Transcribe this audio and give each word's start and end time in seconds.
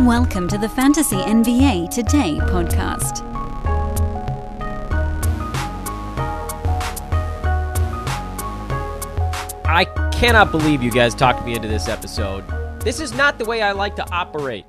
Welcome 0.00 0.48
to 0.48 0.58
the 0.58 0.68
Fantasy 0.68 1.14
NBA 1.14 1.88
Today 1.88 2.38
podcast. 2.40 3.22
I 9.64 9.84
cannot 10.10 10.50
believe 10.50 10.82
you 10.82 10.90
guys 10.90 11.14
talked 11.14 11.46
me 11.46 11.54
into 11.54 11.68
this 11.68 11.86
episode. 11.86 12.44
This 12.80 12.98
is 12.98 13.14
not 13.14 13.38
the 13.38 13.44
way 13.44 13.62
I 13.62 13.70
like 13.70 13.94
to 13.94 14.12
operate. 14.12 14.64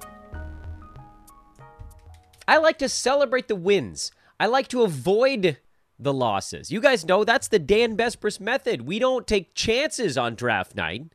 I 2.48 2.58
like 2.58 2.78
to 2.78 2.88
celebrate 2.88 3.48
the 3.48 3.56
wins. 3.56 4.12
I 4.40 4.46
like 4.46 4.68
to 4.70 4.84
avoid 4.84 5.58
the 5.98 6.14
losses. 6.14 6.70
You 6.70 6.80
guys 6.80 7.04
know 7.04 7.24
that's 7.24 7.48
the 7.48 7.58
Dan 7.58 7.98
Besbris 7.98 8.40
method. 8.40 8.84
We 8.84 9.00
don't 9.00 9.26
take 9.26 9.56
chances 9.56 10.20
on 10.20 10.36
draft 10.36 10.76
night 10.76 11.14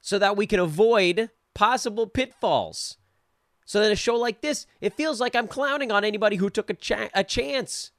so 0.00 0.18
that 0.18 0.34
we 0.34 0.46
can 0.46 0.60
avoid 0.60 1.28
possible 1.54 2.06
pitfalls. 2.06 2.96
So 3.64 3.80
that 3.80 3.92
a 3.92 3.96
show 3.96 4.16
like 4.16 4.40
this, 4.40 4.66
it 4.80 4.94
feels 4.94 5.20
like 5.20 5.36
I'm 5.36 5.48
clowning 5.48 5.92
on 5.92 6.04
anybody 6.04 6.36
who 6.36 6.50
took 6.50 6.68
a, 6.68 6.74
cha- 6.74 7.08
a 7.14 7.24
chance. 7.24 7.92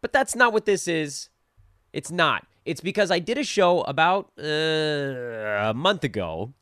But 0.00 0.12
that's 0.12 0.34
not 0.34 0.52
what 0.52 0.66
this 0.66 0.86
is. 0.86 1.30
It's 1.92 2.10
not. 2.10 2.46
It's 2.64 2.80
because 2.80 3.10
I 3.10 3.18
did 3.18 3.38
a 3.38 3.44
show 3.44 3.82
about 3.82 4.30
uh, 4.38 4.42
a 4.42 5.72
month 5.74 6.04
ago 6.04 6.52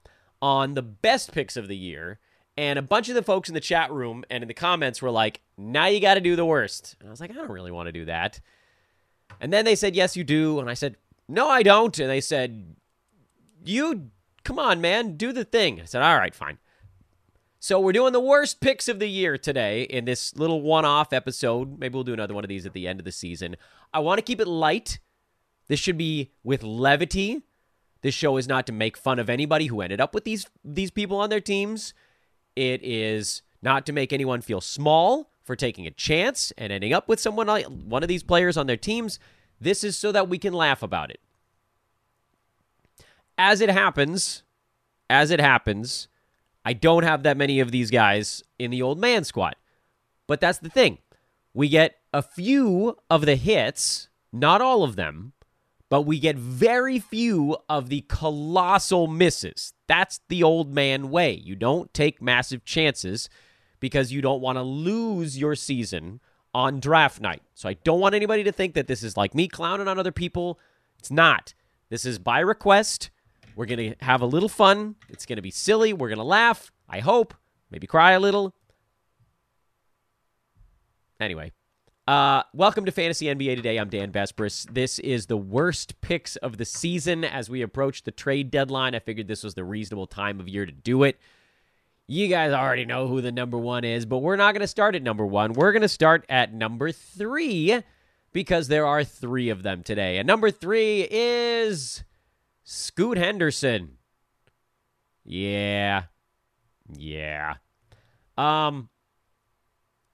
on 0.40 0.74
the 0.74 0.82
best 0.82 1.32
picks 1.32 1.56
of 1.56 1.68
the 1.68 1.76
year, 1.76 2.18
and 2.56 2.78
a 2.78 2.82
bunch 2.82 3.08
of 3.08 3.14
the 3.14 3.22
folks 3.22 3.48
in 3.48 3.54
the 3.54 3.60
chat 3.60 3.90
room 3.92 4.24
and 4.28 4.42
in 4.42 4.48
the 4.48 4.54
comments 4.54 5.00
were 5.00 5.10
like, 5.10 5.40
now 5.56 5.86
you 5.86 6.00
got 6.00 6.14
to 6.14 6.20
do 6.20 6.36
the 6.36 6.44
worst. 6.44 6.96
And 7.00 7.08
I 7.08 7.10
was 7.10 7.20
like, 7.20 7.30
I 7.30 7.34
don't 7.34 7.50
really 7.50 7.70
want 7.70 7.86
to 7.86 7.92
do 7.92 8.04
that. 8.06 8.40
And 9.40 9.52
then 9.52 9.64
they 9.64 9.76
said, 9.76 9.96
yes, 9.96 10.16
you 10.16 10.24
do. 10.24 10.60
And 10.60 10.68
I 10.68 10.74
said, 10.74 10.96
no, 11.28 11.48
I 11.48 11.62
don't. 11.62 11.98
And 11.98 12.10
they 12.10 12.20
said, 12.20 12.76
you, 13.64 14.10
come 14.44 14.58
on, 14.58 14.80
man, 14.80 15.16
do 15.16 15.32
the 15.32 15.44
thing. 15.44 15.80
I 15.80 15.84
said, 15.84 16.02
all 16.02 16.18
right, 16.18 16.34
fine. 16.34 16.58
So 17.64 17.78
we're 17.78 17.92
doing 17.92 18.12
the 18.12 18.18
worst 18.18 18.58
picks 18.60 18.88
of 18.88 18.98
the 18.98 19.06
year 19.06 19.38
today 19.38 19.82
in 19.84 20.04
this 20.04 20.34
little 20.34 20.62
one-off 20.62 21.12
episode. 21.12 21.78
Maybe 21.78 21.94
we'll 21.94 22.02
do 22.02 22.12
another 22.12 22.34
one 22.34 22.42
of 22.42 22.48
these 22.48 22.66
at 22.66 22.72
the 22.72 22.88
end 22.88 22.98
of 22.98 23.04
the 23.04 23.12
season. 23.12 23.56
I 23.94 24.00
want 24.00 24.18
to 24.18 24.22
keep 24.22 24.40
it 24.40 24.48
light. 24.48 24.98
This 25.68 25.78
should 25.78 25.96
be 25.96 26.32
with 26.42 26.64
levity. 26.64 27.42
This 28.00 28.16
show 28.16 28.36
is 28.36 28.48
not 28.48 28.66
to 28.66 28.72
make 28.72 28.96
fun 28.96 29.20
of 29.20 29.30
anybody 29.30 29.66
who 29.66 29.80
ended 29.80 30.00
up 30.00 30.12
with 30.12 30.24
these 30.24 30.44
these 30.64 30.90
people 30.90 31.18
on 31.18 31.30
their 31.30 31.40
teams. 31.40 31.94
It 32.56 32.82
is 32.82 33.42
not 33.62 33.86
to 33.86 33.92
make 33.92 34.12
anyone 34.12 34.40
feel 34.40 34.60
small 34.60 35.30
for 35.44 35.54
taking 35.54 35.86
a 35.86 35.92
chance 35.92 36.52
and 36.58 36.72
ending 36.72 36.92
up 36.92 37.08
with 37.08 37.20
someone 37.20 37.46
like 37.46 37.66
one 37.66 38.02
of 38.02 38.08
these 38.08 38.24
players 38.24 38.56
on 38.56 38.66
their 38.66 38.76
teams. 38.76 39.20
This 39.60 39.84
is 39.84 39.96
so 39.96 40.10
that 40.10 40.28
we 40.28 40.36
can 40.36 40.52
laugh 40.52 40.82
about 40.82 41.12
it. 41.12 41.20
As 43.38 43.60
it 43.60 43.70
happens, 43.70 44.42
as 45.08 45.30
it 45.30 45.38
happens, 45.38 46.08
I 46.64 46.72
don't 46.72 47.02
have 47.02 47.22
that 47.24 47.36
many 47.36 47.60
of 47.60 47.70
these 47.70 47.90
guys 47.90 48.42
in 48.58 48.70
the 48.70 48.82
old 48.82 48.98
man 48.98 49.24
squad. 49.24 49.56
But 50.26 50.40
that's 50.40 50.58
the 50.58 50.68
thing. 50.68 50.98
We 51.54 51.68
get 51.68 51.96
a 52.12 52.22
few 52.22 52.96
of 53.10 53.26
the 53.26 53.36
hits, 53.36 54.08
not 54.32 54.60
all 54.60 54.84
of 54.84 54.96
them, 54.96 55.32
but 55.90 56.02
we 56.02 56.18
get 56.18 56.36
very 56.36 56.98
few 56.98 57.56
of 57.68 57.90
the 57.90 58.02
colossal 58.08 59.06
misses. 59.06 59.74
That's 59.88 60.20
the 60.28 60.42
old 60.42 60.72
man 60.72 61.10
way. 61.10 61.32
You 61.32 61.54
don't 61.54 61.92
take 61.92 62.22
massive 62.22 62.64
chances 62.64 63.28
because 63.78 64.12
you 64.12 64.22
don't 64.22 64.40
want 64.40 64.56
to 64.56 64.62
lose 64.62 65.36
your 65.36 65.54
season 65.54 66.20
on 66.54 66.80
draft 66.80 67.20
night. 67.20 67.42
So 67.54 67.68
I 67.68 67.74
don't 67.74 68.00
want 68.00 68.14
anybody 68.14 68.44
to 68.44 68.52
think 68.52 68.74
that 68.74 68.86
this 68.86 69.02
is 69.02 69.16
like 69.16 69.34
me 69.34 69.48
clowning 69.48 69.88
on 69.88 69.98
other 69.98 70.12
people. 70.12 70.58
It's 70.98 71.10
not. 71.10 71.52
This 71.90 72.06
is 72.06 72.18
by 72.18 72.40
request. 72.40 73.10
We're 73.54 73.66
going 73.66 73.90
to 73.90 74.04
have 74.04 74.22
a 74.22 74.26
little 74.26 74.48
fun. 74.48 74.96
It's 75.08 75.26
going 75.26 75.36
to 75.36 75.42
be 75.42 75.50
silly. 75.50 75.92
We're 75.92 76.08
going 76.08 76.18
to 76.18 76.24
laugh. 76.24 76.72
I 76.88 77.00
hope. 77.00 77.34
Maybe 77.70 77.86
cry 77.86 78.12
a 78.12 78.20
little. 78.20 78.54
Anyway, 81.20 81.52
uh, 82.08 82.42
welcome 82.54 82.84
to 82.86 82.92
Fantasy 82.92 83.26
NBA 83.26 83.56
Today. 83.56 83.78
I'm 83.78 83.88
Dan 83.88 84.10
Besbris. 84.10 84.66
This 84.72 84.98
is 84.98 85.26
the 85.26 85.36
worst 85.36 86.00
picks 86.00 86.36
of 86.36 86.56
the 86.56 86.64
season 86.64 87.24
as 87.24 87.48
we 87.48 87.62
approach 87.62 88.02
the 88.02 88.10
trade 88.10 88.50
deadline. 88.50 88.94
I 88.94 88.98
figured 88.98 89.28
this 89.28 89.44
was 89.44 89.54
the 89.54 89.64
reasonable 89.64 90.06
time 90.06 90.40
of 90.40 90.48
year 90.48 90.66
to 90.66 90.72
do 90.72 91.04
it. 91.04 91.20
You 92.08 92.28
guys 92.28 92.52
already 92.52 92.84
know 92.84 93.06
who 93.06 93.20
the 93.20 93.32
number 93.32 93.56
one 93.56 93.84
is, 93.84 94.04
but 94.04 94.18
we're 94.18 94.36
not 94.36 94.52
going 94.52 94.62
to 94.62 94.66
start 94.66 94.96
at 94.96 95.02
number 95.02 95.24
one. 95.24 95.52
We're 95.52 95.72
going 95.72 95.82
to 95.82 95.88
start 95.88 96.24
at 96.28 96.52
number 96.52 96.90
three 96.90 97.82
because 98.32 98.68
there 98.68 98.86
are 98.86 99.04
three 99.04 99.50
of 99.50 99.62
them 99.62 99.82
today. 99.82 100.18
And 100.18 100.26
number 100.26 100.50
three 100.50 101.06
is 101.10 102.02
Scoot 102.64 103.18
Henderson. 103.18 103.98
Yeah. 105.24 106.04
Yeah. 106.96 107.54
Um, 108.36 108.88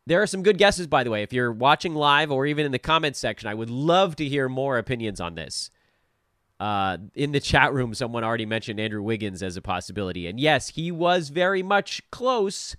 there 0.07 0.23
are 0.23 0.27
some 0.27 0.43
good 0.43 0.59
guesses, 0.59 0.87
by 0.87 1.05
the 1.05 1.11
way. 1.11 1.23
If 1.23 1.33
you're 1.33 1.53
watching 1.53 1.95
live 1.95 2.31
or 2.31 2.47
even 2.47 2.65
in 2.67 2.73
the 2.73 2.79
comments 2.79 3.19
section, 3.19 3.49
I 3.49 3.55
would 3.55 3.71
love 3.71 4.17
to 4.17 4.25
hear 4.25 4.49
more 4.49 4.79
opinions 4.79 5.21
on 5.21 5.35
this. 5.35 5.71
Uh, 6.59 6.99
in 7.15 7.33
the 7.33 7.41
chat 7.41 7.73
room, 7.73 7.95
someone 7.95 8.25
already 8.25 8.47
mentioned 8.47 8.81
Andrew 8.81 9.03
Wiggins 9.03 9.43
as 9.43 9.57
a 9.57 9.63
possibility. 9.63 10.27
And 10.27 10.41
yes, 10.41 10.71
he 10.71 10.91
was 10.91 11.29
very 11.29 11.63
much 11.63 12.03
close. 12.11 12.75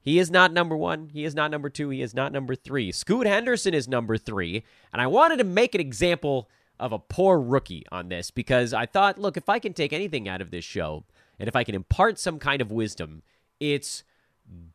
He 0.00 0.18
is 0.18 0.30
not 0.30 0.52
number 0.52 0.76
one. 0.76 1.10
He 1.12 1.24
is 1.24 1.34
not 1.34 1.50
number 1.50 1.68
two. 1.68 1.90
He 1.90 2.00
is 2.00 2.14
not 2.14 2.32
number 2.32 2.54
three. 2.54 2.90
Scoot 2.90 3.26
Henderson 3.26 3.74
is 3.74 3.88
number 3.88 4.16
three. 4.16 4.64
And 4.92 5.02
I 5.02 5.06
wanted 5.06 5.36
to 5.38 5.44
make 5.44 5.74
an 5.74 5.80
example 5.80 6.48
of 6.78 6.92
a 6.92 6.98
poor 6.98 7.40
rookie 7.40 7.84
on 7.92 8.08
this 8.08 8.30
because 8.30 8.74
I 8.74 8.86
thought, 8.86 9.18
look, 9.18 9.36
if 9.36 9.48
I 9.48 9.58
can 9.58 9.72
take 9.72 9.92
anything 9.92 10.28
out 10.28 10.40
of 10.40 10.50
this 10.50 10.64
show 10.64 11.04
and 11.38 11.48
if 11.48 11.56
I 11.56 11.64
can 11.64 11.74
impart 11.74 12.18
some 12.18 12.38
kind 12.38 12.60
of 12.60 12.72
wisdom, 12.72 13.22
it's 13.60 14.04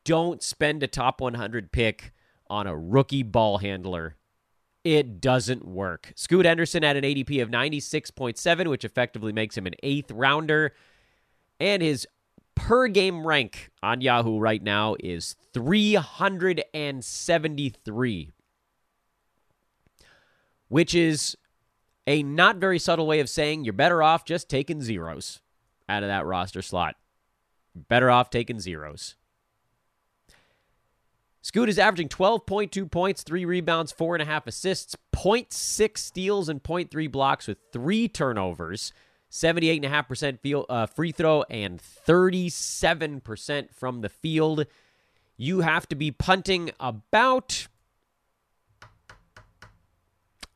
don't 0.04 0.42
spend 0.42 0.82
a 0.84 0.88
top 0.88 1.22
100 1.22 1.72
pick 1.72 2.14
on 2.50 2.68
a 2.68 2.78
rookie 2.78 3.24
ball 3.24 3.60
handler. 3.60 4.16
It 4.84 5.20
doesn't 5.20 5.68
work. 5.68 6.14
Scoot 6.16 6.46
Henderson 6.46 6.84
had 6.84 6.96
an 6.96 7.04
ADP 7.04 7.42
of 7.42 7.50
96.7, 7.50 8.70
which 8.70 8.86
effectively 8.86 9.34
makes 9.34 9.58
him 9.58 9.68
an 9.68 9.74
eighth 9.84 10.12
rounder. 10.12 10.74
And 11.60 11.82
his 11.82 12.08
per 12.56 12.88
game 12.88 13.28
rank 13.28 13.70
on 13.84 14.00
Yahoo 14.02 14.40
right 14.40 14.64
now 14.64 14.96
is 15.00 15.36
373, 15.54 18.32
which 20.70 20.96
is 20.96 21.36
a 22.08 22.24
not 22.24 22.56
very 22.56 22.80
subtle 22.80 23.06
way 23.06 23.20
of 23.20 23.30
saying 23.30 23.66
you're 23.66 23.74
better 23.74 24.02
off 24.02 24.26
just 24.26 24.50
taking 24.50 24.82
zeros 24.82 25.42
out 25.90 26.04
of 26.04 26.10
that 26.10 26.26
roster 26.26 26.62
slot. 26.62 26.96
Better 27.76 28.10
off 28.10 28.30
taking 28.30 28.60
zeros. 28.60 29.16
Scoot 31.42 31.70
is 31.70 31.78
averaging 31.78 32.10
12.2 32.10 32.90
points, 32.90 33.24
three 33.24 33.46
rebounds, 33.46 33.92
four 33.92 34.16
and 34.16 34.22
a 34.22 34.26
half 34.26 34.48
assists, 34.48 34.96
0.6 35.14 35.98
steals, 35.98 36.50
and 36.50 36.64
0.3 36.64 37.12
blocks 37.12 37.48
with 37.48 37.58
three 37.72 38.08
turnovers, 38.08 38.92
78.5% 39.32 40.40
field, 40.40 40.66
uh, 40.68 40.88
free 40.88 41.12
throw, 41.12 41.44
and 41.50 41.80
37% 41.80 43.74
from 43.74 44.02
the 44.02 44.10
field. 44.10 44.66
You 45.38 45.62
have 45.62 45.88
to 45.88 45.96
be 45.96 46.12
punting 46.12 46.72
about 46.80 47.68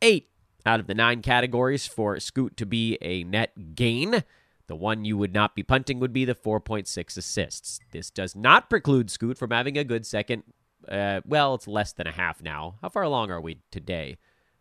eight 0.02 0.31
out 0.66 0.80
of 0.80 0.88
the 0.88 0.94
nine 0.94 1.22
categories 1.22 1.88
for 1.88 2.20
Scoot 2.20 2.58
to 2.58 2.66
be 2.66 2.98
a 3.02 3.24
net 3.24 3.76
gain. 3.76 4.24
The 4.68 4.76
one 4.76 5.04
you 5.06 5.18
would 5.18 5.34
not 5.34 5.56
be 5.56 5.64
punting 5.64 6.00
would 6.00 6.14
be 6.14 6.26
the 6.26 6.36
4.6 6.36 7.18
assists. 7.18 7.80
This 7.92 8.10
does 8.10 8.36
not 8.36 8.70
preclude 8.70 9.12
Scoot 9.12 9.38
from 9.38 9.52
having 9.52 9.78
a 9.78 9.84
good 9.84 10.06
second 10.06 10.44
uh, 10.88 11.22
well, 11.26 11.56
it's 11.56 11.68
less 11.68 11.94
than 11.94 12.08
a 12.08 12.12
half 12.12 12.42
now. 12.42 12.76
How 12.82 12.90
far 12.90 13.04
along 13.04 13.32
are 13.32 13.42
we 13.42 13.60
today? 13.72 14.18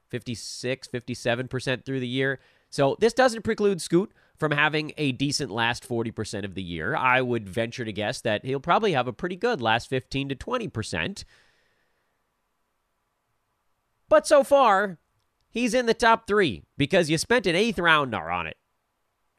56, 0.09 0.89
57% 0.89 1.84
through 1.84 2.00
the 2.00 2.09
year. 2.09 2.41
So 2.69 2.97
this 3.00 3.12
doesn't 3.12 3.43
preclude 3.43 3.81
Scoot 3.81 4.12
from 4.37 4.53
having 4.53 4.92
a 4.97 5.13
decent 5.13 5.51
last 5.51 5.89
40% 5.89 6.45
of 6.45 6.54
the 6.54 6.63
year. 6.63 6.97
I 6.97 7.21
would 7.21 7.48
venture 7.48 7.84
to 7.84 7.92
guess 7.92 8.21
that 8.22 8.45
he'll 8.45 8.60
probably 8.60 8.92
have 8.92 9.07
a 9.07 9.13
pretty 9.13 9.36
good 9.36 9.60
last 9.60 9.89
15 9.89 10.30
to 10.30 10.34
20%. 10.34 11.24
But 14.09 14.27
so 14.27 14.42
far, 14.42 14.98
he's 15.50 15.74
in 15.74 15.86
the 15.86 15.94
top 15.94 16.26
three 16.26 16.62
because 16.76 17.10
you 17.10 17.18
spent 17.18 17.47
an 17.47 17.56
eighth 17.56 17.78
rounder 17.78 18.30
on 18.30 18.47
it. 18.47 18.56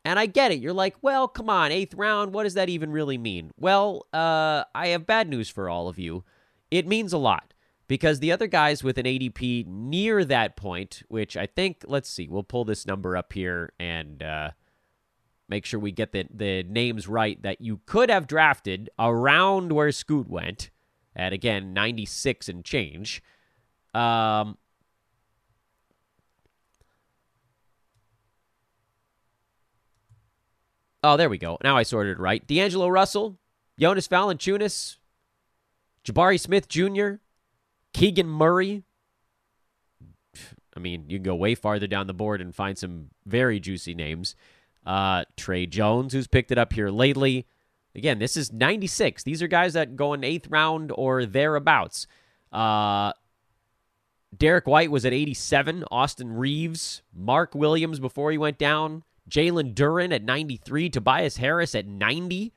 And 0.04 0.18
I 0.18 0.26
get 0.26 0.52
it. 0.52 0.60
You're 0.60 0.74
like, 0.74 0.96
well, 1.02 1.28
come 1.28 1.50
on, 1.50 1.72
eighth 1.72 1.94
round. 1.94 2.34
What 2.34 2.44
does 2.44 2.56
that 2.56 2.70
even 2.70 2.92
really 2.92 3.20
mean? 3.20 3.52
Well, 3.56 4.08
uh, 4.12 4.64
I 4.74 4.88
have 4.88 5.06
bad 5.06 5.30
news 5.30 5.48
for 5.48 5.70
all 5.70 5.88
of 5.88 6.00
you 6.00 6.24
it 6.72 6.88
means 6.88 7.12
a 7.14 7.18
lot 7.18 7.54
because 7.88 8.20
the 8.20 8.32
other 8.32 8.48
guys 8.48 8.84
with 8.84 8.98
an 8.98 9.06
ADP 9.06 9.68
near 9.68 10.24
that 10.26 10.56
point, 10.56 11.04
which 11.10 11.36
I 11.36 11.46
think, 11.46 11.84
let's 11.86 12.10
see, 12.10 12.30
we'll 12.30 12.44
pull 12.44 12.64
this 12.64 12.88
number 12.88 13.18
up 13.18 13.34
here 13.34 13.74
and 13.78 14.24
uh, 14.24 14.52
make 15.50 15.66
sure 15.66 15.80
we 15.80 15.92
get 15.92 16.14
the, 16.14 16.26
the 16.34 16.64
names 16.64 17.08
right 17.10 17.40
that 17.44 17.60
you 17.60 17.82
could 17.86 18.10
have 18.10 18.26
drafted 18.26 18.90
around 18.98 19.74
where 19.74 19.92
Scoot 19.92 20.30
went 20.30 20.70
at, 21.14 21.34
again, 21.34 21.74
96 21.74 22.48
and 22.48 22.64
change. 22.64 23.22
Um, 23.94 24.58
oh, 31.04 31.18
there 31.18 31.30
we 31.30 31.38
go. 31.38 31.58
Now 31.64 31.78
I 31.78 31.84
sorted 31.84 32.18
it 32.18 32.22
right. 32.22 32.46
D'Angelo 32.46 32.88
Russell, 32.88 33.38
Jonas 33.80 34.08
Valanciunas, 34.08 34.98
Jabari 36.04 36.40
Smith 36.40 36.68
Jr., 36.68 37.16
Keegan 37.94 38.28
Murray. 38.28 38.84
I 40.76 40.80
mean, 40.80 41.06
you 41.10 41.18
can 41.18 41.24
go 41.24 41.36
way 41.36 41.56
farther 41.56 41.88
down 41.88 42.08
the 42.08 42.14
board 42.14 42.42
and 42.42 42.56
find 42.56 42.78
some 42.78 43.10
very 43.26 43.60
juicy 43.60 43.94
names. 43.94 44.36
Uh, 44.86 45.26
Tre 45.36 45.66
Jones, 45.66 46.14
who's 46.14 46.28
picked 46.28 46.52
it 46.52 46.58
up 46.58 46.74
here 46.74 46.90
lately. 46.90 47.46
Again, 47.94 48.20
this 48.20 48.38
is 48.38 48.54
96. 48.54 49.24
These 49.24 49.42
are 49.42 49.48
guys 49.48 49.74
that 49.74 49.96
go 49.96 50.14
in 50.14 50.24
eighth 50.24 50.48
round 50.48 50.92
or 50.96 51.26
thereabouts. 51.26 52.08
Uh, 52.52 53.12
Derrick 54.36 54.66
White 54.66 54.92
was 54.92 55.06
at 55.06 55.14
87. 55.14 55.84
Austin 55.92 56.34
Reaves, 56.34 57.02
Mark 57.14 57.54
Williams 57.54 58.00
before 58.00 58.32
he 58.32 58.38
went 58.38 58.58
down. 58.58 59.04
Jalen 59.32 59.74
Duren 59.74 60.14
at 60.14 60.24
93. 60.24 60.90
Tobias 60.90 61.38
Harris 61.38 61.74
at 61.74 61.88
90. 61.88 62.54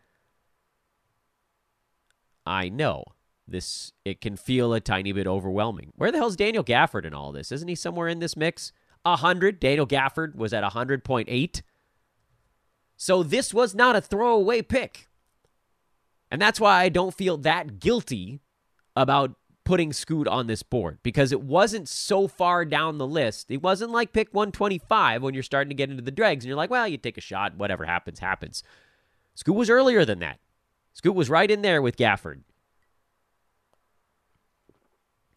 I 2.44 2.68
know 2.68 3.04
this 3.46 3.92
it 4.04 4.20
can 4.20 4.36
feel 4.36 4.74
a 4.74 4.80
tiny 4.80 5.12
bit 5.12 5.26
overwhelming. 5.26 5.92
Where 5.96 6.12
the 6.12 6.18
hell's 6.18 6.36
Daniel 6.36 6.64
Gafford 6.64 7.04
in 7.04 7.14
all 7.14 7.32
this? 7.32 7.52
Isn't 7.52 7.68
he 7.68 7.74
somewhere 7.74 8.08
in 8.08 8.18
this 8.18 8.36
mix? 8.36 8.72
100. 9.02 9.60
Daniel 9.60 9.86
Gafford 9.86 10.34
was 10.34 10.52
at 10.52 10.64
100.8. 10.64 11.62
So 12.96 13.22
this 13.22 13.54
was 13.54 13.74
not 13.74 13.96
a 13.96 14.00
throwaway 14.00 14.62
pick. 14.62 15.08
And 16.30 16.40
that's 16.40 16.60
why 16.60 16.80
I 16.80 16.88
don't 16.88 17.14
feel 17.14 17.36
that 17.38 17.78
guilty 17.78 18.40
about 18.96 19.36
putting 19.64 19.92
Scoot 19.92 20.28
on 20.28 20.46
this 20.46 20.62
board 20.62 20.98
because 21.02 21.32
it 21.32 21.40
wasn't 21.40 21.88
so 21.88 22.28
far 22.28 22.64
down 22.64 22.98
the 22.98 23.06
list. 23.06 23.50
It 23.50 23.62
wasn't 23.62 23.90
like 23.90 24.12
pick 24.12 24.28
125 24.32 25.22
when 25.22 25.34
you're 25.34 25.42
starting 25.42 25.70
to 25.70 25.74
get 25.74 25.90
into 25.90 26.02
the 26.02 26.10
dregs 26.10 26.44
and 26.44 26.48
you're 26.48 26.56
like, 26.56 26.70
well, 26.70 26.86
you 26.86 26.98
take 26.98 27.18
a 27.18 27.22
shot, 27.22 27.56
whatever 27.56 27.84
happens, 27.84 28.18
happens. 28.18 28.62
Scoot 29.34 29.56
was 29.56 29.70
earlier 29.70 30.04
than 30.04 30.20
that. 30.20 30.38
Scoot 30.92 31.14
was 31.14 31.30
right 31.30 31.50
in 31.50 31.62
there 31.62 31.82
with 31.82 31.96
Gafford. 31.96 32.42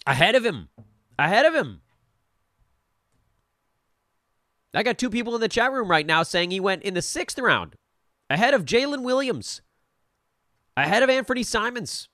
Ahead 0.05 0.35
of 0.35 0.45
him. 0.45 0.69
Ahead 1.17 1.45
of 1.45 1.55
him. 1.55 1.81
I 4.73 4.83
got 4.83 4.97
two 4.97 5.09
people 5.09 5.33
in 5.33 5.41
the 5.41 5.49
chat 5.49 5.71
room 5.71 5.89
right 5.89 6.05
now 6.05 6.21
saying 6.23 6.51
he 6.51 6.59
went 6.59 6.83
in 6.83 6.93
the 6.93 7.01
sixth 7.01 7.39
round, 7.39 7.75
ahead 8.29 8.53
of 8.53 8.63
Jalen 8.65 9.01
Williams, 9.01 9.61
ahead 10.75 11.01
of 11.01 11.09
Anfernee 11.09 11.45
Simons. 11.45 12.09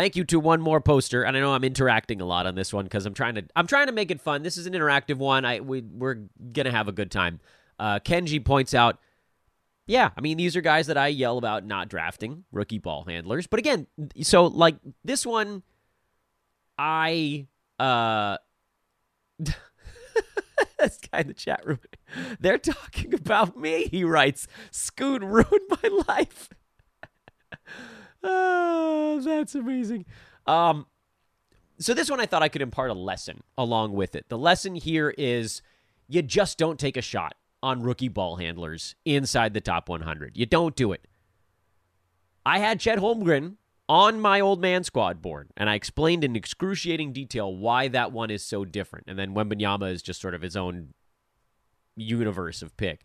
Thank 0.00 0.16
you 0.16 0.24
to 0.24 0.40
one 0.40 0.62
more 0.62 0.80
poster, 0.80 1.24
and 1.24 1.36
I 1.36 1.40
know 1.40 1.52
I'm 1.52 1.62
interacting 1.62 2.22
a 2.22 2.24
lot 2.24 2.46
on 2.46 2.54
this 2.54 2.72
one 2.72 2.86
because 2.86 3.04
I'm 3.04 3.12
trying 3.12 3.34
to 3.34 3.44
I'm 3.54 3.66
trying 3.66 3.88
to 3.88 3.92
make 3.92 4.10
it 4.10 4.18
fun. 4.18 4.42
This 4.42 4.56
is 4.56 4.64
an 4.64 4.72
interactive 4.72 5.18
one. 5.18 5.44
I 5.44 5.60
we 5.60 5.82
we're 5.82 6.20
gonna 6.54 6.70
have 6.70 6.88
a 6.88 6.92
good 6.92 7.10
time. 7.10 7.38
Uh, 7.78 7.98
Kenji 7.98 8.42
points 8.42 8.72
out, 8.72 8.98
yeah, 9.86 10.08
I 10.16 10.22
mean 10.22 10.38
these 10.38 10.56
are 10.56 10.62
guys 10.62 10.86
that 10.86 10.96
I 10.96 11.08
yell 11.08 11.36
about 11.36 11.66
not 11.66 11.90
drafting 11.90 12.44
rookie 12.50 12.78
ball 12.78 13.04
handlers, 13.06 13.46
but 13.46 13.58
again, 13.58 13.88
so 14.22 14.46
like 14.46 14.76
this 15.04 15.26
one, 15.26 15.62
I 16.78 17.46
uh. 17.78 18.38
this 20.78 20.98
guy 21.12 21.20
in 21.20 21.26
the 21.26 21.34
chat 21.34 21.60
room. 21.66 21.78
They're 22.40 22.56
talking 22.56 23.12
about 23.12 23.58
me, 23.58 23.84
he 23.90 24.04
writes. 24.04 24.48
Scoot 24.70 25.20
ruined 25.20 25.68
my 25.68 26.02
life. 26.08 26.48
Oh, 28.22 29.20
that's 29.24 29.54
amazing. 29.54 30.06
Um, 30.46 30.86
so 31.78 31.94
this 31.94 32.10
one 32.10 32.20
I 32.20 32.26
thought 32.26 32.42
I 32.42 32.48
could 32.48 32.62
impart 32.62 32.90
a 32.90 32.94
lesson 32.94 33.42
along 33.56 33.92
with 33.92 34.14
it. 34.14 34.28
The 34.28 34.38
lesson 34.38 34.74
here 34.74 35.14
is 35.16 35.62
you 36.08 36.22
just 36.22 36.58
don't 36.58 36.78
take 36.78 36.96
a 36.96 37.02
shot 37.02 37.34
on 37.62 37.82
rookie 37.82 38.08
ball 38.08 38.36
handlers 38.36 38.94
inside 39.04 39.54
the 39.54 39.60
top 39.60 39.88
100. 39.88 40.36
You 40.36 40.46
don't 40.46 40.76
do 40.76 40.92
it. 40.92 41.06
I 42.44 42.58
had 42.58 42.80
Chet 42.80 42.98
Holmgren 42.98 43.56
on 43.88 44.20
my 44.20 44.40
old 44.40 44.60
man 44.60 44.84
squad 44.84 45.20
board, 45.20 45.50
and 45.56 45.68
I 45.68 45.74
explained 45.74 46.24
in 46.24 46.36
excruciating 46.36 47.12
detail 47.12 47.54
why 47.54 47.88
that 47.88 48.12
one 48.12 48.30
is 48.30 48.44
so 48.44 48.64
different. 48.64 49.06
And 49.08 49.18
then 49.18 49.34
Wembanyama 49.34 49.92
is 49.92 50.02
just 50.02 50.20
sort 50.20 50.34
of 50.34 50.42
his 50.42 50.56
own 50.56 50.94
universe 51.96 52.62
of 52.62 52.76
pick. 52.76 53.02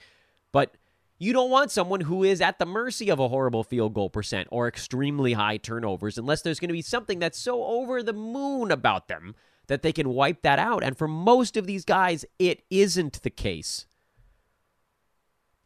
But 0.52 0.76
you 1.18 1.32
don't 1.32 1.50
want 1.50 1.72
someone 1.72 2.02
who 2.02 2.24
is 2.24 2.42
at 2.42 2.60
the 2.60 2.66
mercy 2.66 3.10
of 3.10 3.20
a 3.20 3.30
horrible 3.30 3.64
field 3.64 3.94
goal 3.94 4.10
percent 4.10 4.48
or 4.52 4.68
extremely 4.68 5.34
high 5.34 5.58
turnovers 5.58 6.18
unless 6.18 6.42
there's 6.42 6.60
going 6.60 6.70
to 6.70 6.74
be 6.74 6.82
something 6.82 7.20
that's 7.20 7.40
so 7.40 7.64
over 7.64 8.04
the 8.04 8.14
moon 8.14 8.72
about 8.72 9.08
them 9.08 9.36
that 9.68 9.82
they 9.82 9.92
can 9.92 10.10
wipe 10.10 10.42
that 10.42 10.60
out. 10.60 10.84
And 10.84 10.98
for 10.98 11.08
most 11.08 11.58
of 11.58 11.68
these 11.68 11.86
guys, 11.86 12.26
it 12.38 12.64
isn't 12.70 13.24
the 13.24 13.30
case. 13.30 13.86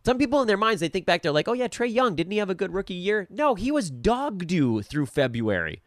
Some 0.05 0.17
people 0.17 0.41
in 0.41 0.47
their 0.47 0.55
minds, 0.55 0.79
they 0.79 0.87
think 0.87 1.05
back, 1.05 1.21
they're 1.21 1.31
like, 1.31 1.49
oh, 1.49 1.53
yeah, 1.53 1.67
Trae 1.67 1.93
Young, 1.93 2.15
didn't 2.15 2.31
he 2.31 2.37
have 2.37 2.49
a 2.49 2.55
good 2.55 2.73
rookie 2.73 2.93
year? 2.93 3.27
No, 3.29 3.55
he 3.55 3.71
was 3.71 3.89
dog 3.89 4.47
due 4.47 4.81
through 4.81 5.07
February. 5.07 5.81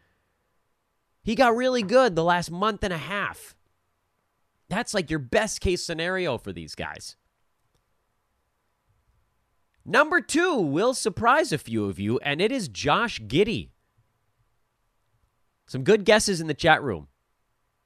He 1.23 1.35
got 1.35 1.55
really 1.55 1.81
good 1.81 2.15
the 2.15 2.23
last 2.23 2.51
month 2.51 2.83
and 2.83 2.93
a 2.93 2.97
half. 2.97 3.55
That's 4.69 4.93
like 4.93 5.09
your 5.09 5.19
best 5.19 5.61
case 5.61 5.83
scenario 5.83 6.37
for 6.37 6.53
these 6.53 6.75
guys. 6.75 7.15
Number 9.85 10.21
two 10.21 10.55
will 10.55 10.93
surprise 10.93 11.51
a 11.51 11.57
few 11.57 11.85
of 11.85 11.99
you, 11.99 12.19
and 12.19 12.41
it 12.41 12.51
is 12.51 12.67
Josh 12.67 13.19
Giddey. 13.21 13.69
Some 15.67 15.83
good 15.83 16.05
guesses 16.05 16.39
in 16.39 16.47
the 16.47 16.53
chat 16.53 16.81
room. 16.81 17.07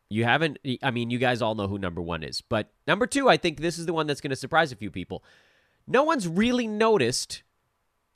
You 0.10 0.24
haven't, 0.24 0.60
I 0.82 0.92
mean, 0.92 1.10
you 1.10 1.18
guys 1.18 1.42
all 1.42 1.56
know 1.56 1.68
who 1.68 1.78
number 1.78 2.02
one 2.02 2.24
is. 2.24 2.42
But 2.42 2.72
number 2.88 3.08
two, 3.08 3.30
I 3.30 3.38
think 3.38 3.60
this 3.60 3.78
is 3.78 3.86
the 3.86 3.94
one 3.94 4.08
that's 4.08 4.22
going 4.22 4.30
to 4.30 4.36
surprise 4.36 4.72
a 4.72 4.76
few 4.78 4.92
people. 4.92 5.24
No 5.88 6.04
one's 6.04 6.28
really 6.28 6.68
noticed 6.68 7.44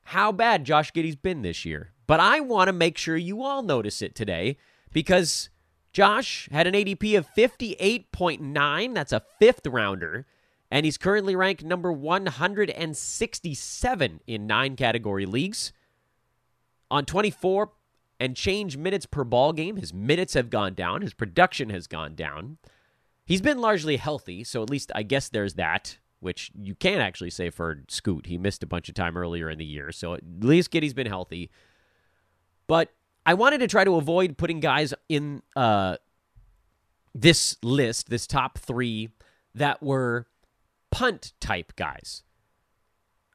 how 0.03 0.31
bad 0.31 0.65
Josh 0.65 0.91
Giddey's 0.93 1.15
been 1.15 1.41
this 1.41 1.65
year. 1.65 1.91
But 2.07 2.19
I 2.19 2.39
want 2.39 2.67
to 2.67 2.73
make 2.73 2.97
sure 2.97 3.17
you 3.17 3.43
all 3.43 3.61
notice 3.63 4.01
it 4.01 4.15
today 4.15 4.57
because 4.93 5.49
Josh 5.93 6.47
had 6.51 6.67
an 6.67 6.73
ADP 6.73 7.17
of 7.17 7.27
58.9. 7.35 8.93
That's 8.93 9.13
a 9.13 9.23
fifth 9.39 9.65
rounder. 9.67 10.25
And 10.71 10.85
he's 10.85 10.97
currently 10.97 11.35
ranked 11.35 11.63
number 11.63 11.91
167 11.91 14.21
in 14.25 14.47
nine 14.47 14.75
category 14.77 15.25
leagues. 15.25 15.73
On 16.89 17.05
24 17.05 17.71
and 18.19 18.35
change 18.35 18.77
minutes 18.77 19.05
per 19.05 19.25
ball 19.25 19.53
game, 19.53 19.75
his 19.75 19.93
minutes 19.93 20.33
have 20.33 20.49
gone 20.49 20.73
down. 20.73 21.01
His 21.01 21.13
production 21.13 21.69
has 21.69 21.85
gone 21.87 22.15
down. 22.15 22.57
He's 23.25 23.41
been 23.41 23.59
largely 23.59 23.97
healthy, 23.97 24.43
so 24.43 24.63
at 24.63 24.69
least 24.69 24.91
I 24.95 25.03
guess 25.03 25.29
there's 25.29 25.53
that 25.55 25.97
which 26.21 26.51
you 26.55 26.75
can't 26.75 27.01
actually 27.01 27.31
say 27.31 27.49
for 27.49 27.83
Scoot. 27.89 28.27
He 28.27 28.37
missed 28.37 28.63
a 28.63 28.67
bunch 28.67 28.87
of 28.87 28.95
time 28.95 29.17
earlier 29.17 29.49
in 29.49 29.57
the 29.57 29.65
year, 29.65 29.91
so 29.91 30.13
at 30.13 30.21
least 30.39 30.71
Giddey's 30.71 30.93
been 30.93 31.07
healthy. 31.07 31.49
But 32.67 32.93
I 33.25 33.33
wanted 33.33 33.57
to 33.59 33.67
try 33.67 33.83
to 33.83 33.95
avoid 33.95 34.37
putting 34.37 34.59
guys 34.59 34.93
in 35.09 35.41
uh, 35.55 35.97
this 37.13 37.57
list, 37.63 38.09
this 38.09 38.27
top 38.27 38.59
three, 38.59 39.09
that 39.55 39.81
were 39.81 40.27
punt 40.91 41.33
type 41.39 41.75
guys. 41.75 42.23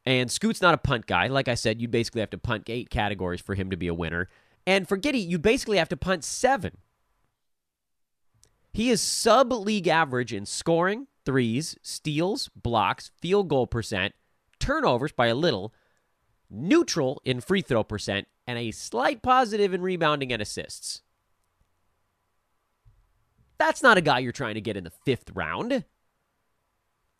And 0.05 0.31
Scoot's 0.31 0.63
not 0.63 0.75
a 0.75 0.79
punt 0.79 1.07
guy. 1.07 1.27
Like 1.27 1.49
I 1.49 1.55
said, 1.55 1.81
you'd 1.81 1.91
basically 1.91 2.21
have 2.21 2.31
to 2.31 2.39
punt 2.39 2.69
eight 2.69 2.91
categories 2.91 3.41
for 3.41 3.55
him 3.55 3.71
to 3.71 3.77
be 3.77 3.89
a 3.89 3.95
winner. 3.95 4.29
And 4.67 4.89
for 4.89 4.97
Giddey, 4.97 5.27
you 5.27 5.39
basically 5.39 5.79
have 5.79 5.89
to 5.89 5.97
punt 5.97 6.23
seven. 6.23 6.77
He 8.73 8.91
is 8.91 9.01
sub 9.01 9.53
league 9.53 9.89
average 9.89 10.33
in 10.33 10.47
scoring, 10.47 11.07
threes, 11.25 11.77
steals, 11.83 12.51
blocks, 12.55 13.11
field 13.21 13.49
goal 13.49 13.67
percent, 13.67 14.15
turnovers 14.61 15.13
by 15.13 15.29
a 15.29 15.35
little, 15.35 15.73
neutral 16.51 17.21
in 17.25 17.41
free 17.41 17.63
throw 17.63 17.83
percent, 17.83 18.29
and 18.47 18.59
a 18.59 18.71
slight 18.71 19.23
positive 19.23 19.73
in 19.73 19.83
rebounding 19.83 20.33
and 20.33 20.43
assists. 20.43 21.03
That's 23.59 23.83
not 23.83 23.97
a 23.97 24.03
guy 24.03 24.19
you're 24.19 24.33
trying 24.33 24.55
to 24.55 24.61
get 24.61 24.77
in 24.77 24.85
the 24.85 24.91
fifth 24.91 25.31
round. 25.35 25.85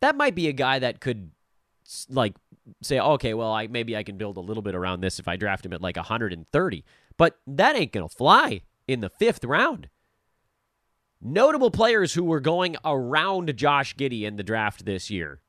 That 0.07 0.15
might 0.15 0.37
be 0.37 0.47
a 0.47 0.53
guy 0.53 0.79
that 0.79 1.01
could, 1.01 1.33
like, 2.09 2.37
say, 2.81 3.01
okay, 3.01 3.35
well, 3.35 3.53
I 3.53 3.67
maybe 3.67 3.97
I 3.97 4.05
can 4.05 4.17
build 4.17 4.37
a 4.37 4.41
little 4.41 4.63
bit 4.63 4.77
around 4.77 5.01
this 5.01 5.19
if 5.19 5.27
I 5.27 5.35
draft 5.35 5.67
him 5.67 5.73
at 5.73 5.81
like 5.81 5.97
130, 5.97 6.85
but 7.17 7.41
that 7.45 7.75
ain't 7.75 7.91
gonna 7.91 8.09
fly 8.09 8.63
in 8.87 9.01
the 9.01 9.11
fifth 9.11 9.45
round. 9.45 9.89
Notable 11.21 11.73
players 11.73 12.15
who 12.15 12.23
were 12.23 12.39
going 12.39 12.77
around 12.85 13.57
Josh 13.57 13.97
Giddey 13.97 14.23
in 14.23 14.37
the 14.37 14.45
draft 14.45 14.85
this 14.85 15.11
year 15.11 15.41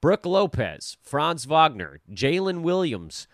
Brook 0.00 0.24
Lopez, 0.24 0.96
Franz 1.02 1.44
Wagner, 1.44 2.00
Jalen 2.10 2.62
Williams, 2.62 3.28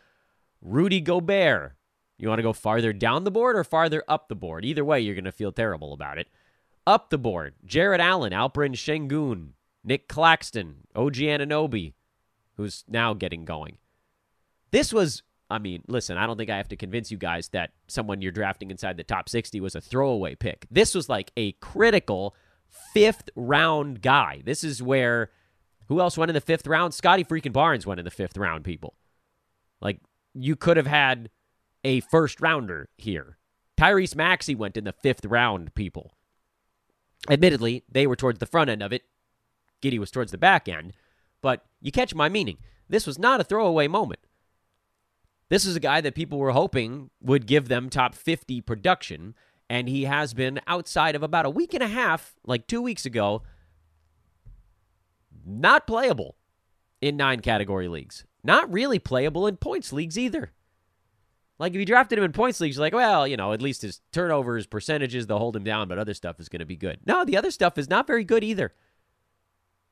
Rudy 0.61 1.01
Gobert. 1.01 1.77
You 2.19 2.27
want 2.27 2.41
to 2.41 2.45
go 2.45 2.53
farther 2.53 2.93
down 2.93 3.23
the 3.23 3.31
board 3.31 3.55
or 3.55 3.63
farther 3.63 4.03
up 4.09 4.27
the 4.27 4.35
board? 4.35 4.65
Either 4.65 4.85
way, 4.85 4.99
you're 4.99 5.15
going 5.15 5.23
to 5.25 5.31
feel 5.31 5.53
terrible 5.53 5.93
about 5.93 6.19
it. 6.19 6.27
Up 6.85 7.11
the 7.11 7.19
board, 7.19 7.55
Jarrett 7.65 8.01
Allen, 8.01 8.33
Alperen 8.33 8.75
Sengun, 8.75 9.51
Nic 9.85 10.09
Claxton, 10.09 10.87
OG 10.97 11.15
Anunoby, 11.15 11.93
who's 12.57 12.85
now 12.89 13.15
getting 13.15 13.45
going. 13.45 13.79
This 14.71 14.93
was 14.93 15.23
I 15.51 15.59
mean, 15.59 15.83
listen, 15.87 16.17
I 16.17 16.27
don't 16.27 16.39
think 16.39 16.51
I 16.51 16.57
have 16.57 16.69
to 16.69 16.77
convince 16.77 17.11
you 17.11 17.19
guys 17.19 17.49
that 17.51 17.73
someone 17.87 18.23
you're 18.23 18.33
drafting 18.33 18.71
inside 18.71 18.97
the 18.97 19.05
top 19.05 19.29
60 19.29 19.61
was 19.61 19.75
a 19.75 19.81
throwaway 19.81 20.35
pick. 20.35 20.67
This 20.71 20.95
was 20.95 21.09
like 21.09 21.31
a 21.37 21.53
critical 21.53 22.35
fifth 22.93 23.29
round 23.37 24.01
guy. 24.03 24.43
This 24.45 24.65
is 24.65 24.83
where 24.83 25.31
who 25.89 26.01
else 26.01 26.17
went 26.17 26.31
in 26.31 26.35
the 26.35 26.41
fifth 26.41 26.67
round? 26.67 26.95
Scottie 26.95 27.25
freaking 27.25 27.53
Barnes 27.53 27.87
went 27.87 28.01
in 28.01 28.05
the 28.05 28.11
fifth 28.11 28.37
round, 28.37 28.65
people. 28.65 28.95
Like 29.81 30.01
you 30.33 30.57
could 30.57 30.77
have 30.77 30.87
had 30.87 31.31
a 31.85 32.01
first 32.01 32.41
rounder 32.41 32.89
here. 32.97 33.37
Tyrese 33.77 34.17
Maxey 34.17 34.55
went 34.55 34.77
in 34.77 34.85
the 34.85 34.93
fifth 34.93 35.25
round, 35.27 35.75
people. 35.75 36.17
Admittedly, 37.29 37.85
they 37.91 38.07
were 38.07 38.17
towards 38.17 38.39
the 38.39 38.47
front 38.47 38.71
end 38.71 38.83
of 38.83 38.93
it. 38.93 39.03
Giddey 39.85 39.99
was 39.99 40.11
towards 40.11 40.33
the 40.33 40.39
back 40.39 40.69
end. 40.69 40.95
But 41.43 41.65
you 41.81 41.93
catch 41.93 42.15
my 42.15 42.29
meaning. 42.29 42.59
This 42.89 43.07
was 43.07 43.19
not 43.19 43.41
a 43.41 43.45
throwaway 43.45 43.87
moment. 43.87 44.21
This 45.51 45.67
is 45.67 45.77
a 45.77 45.81
guy 45.81 46.01
that 46.01 46.15
people 46.15 46.39
were 46.39 46.53
hoping 46.53 47.11
would 47.21 47.47
give 47.47 47.69
them 47.69 47.91
top 47.91 48.15
50 48.15 48.63
production, 48.63 49.35
and 49.69 49.89
he 49.89 50.05
has 50.05 50.33
been 50.33 50.61
outside 50.67 51.15
of 51.15 51.23
about 51.23 51.47
a 51.47 51.51
week 51.51 51.75
and 51.75 51.83
a 51.83 51.89
half, 51.89 52.35
like 52.47 52.67
two 52.67 52.81
weeks 52.81 53.05
ago, 53.05 53.43
not 55.47 55.87
playable 55.87 56.37
in 57.01 57.17
nine 57.17 57.41
category 57.41 57.89
leagues. 57.89 58.25
Not 58.43 58.73
really 58.73 58.99
playable 58.99 59.47
in 59.47 59.57
points 59.57 59.93
leagues 59.93 60.19
either. 60.19 60.53
Like 61.59 61.73
if 61.73 61.79
you 61.79 61.87
drafted 61.87 62.19
him 62.19 62.25
in 62.25 62.33
points 62.33 62.61
leagues, 62.61 62.79
like, 62.79 62.95
well, 62.95 63.29
you 63.29 63.37
know, 63.37 63.53
at 63.53 63.63
least 63.63 63.83
his 63.83 64.01
turnovers, 64.13 64.67
percentages, 64.67 65.27
they'll 65.27 65.39
hold 65.39 65.57
him 65.57 65.65
down, 65.65 65.89
but 65.89 65.99
other 65.99 66.15
stuff 66.15 66.41
is 66.41 66.49
going 66.49 66.61
to 66.61 66.67
be 66.67 66.77
good. 66.77 67.01
No, 67.07 67.25
the 67.25 67.37
other 67.37 67.51
stuff 67.51 67.79
is 67.79 67.89
not 67.89 68.07
very 68.07 68.25
good 68.25 68.43
either. 68.43 68.73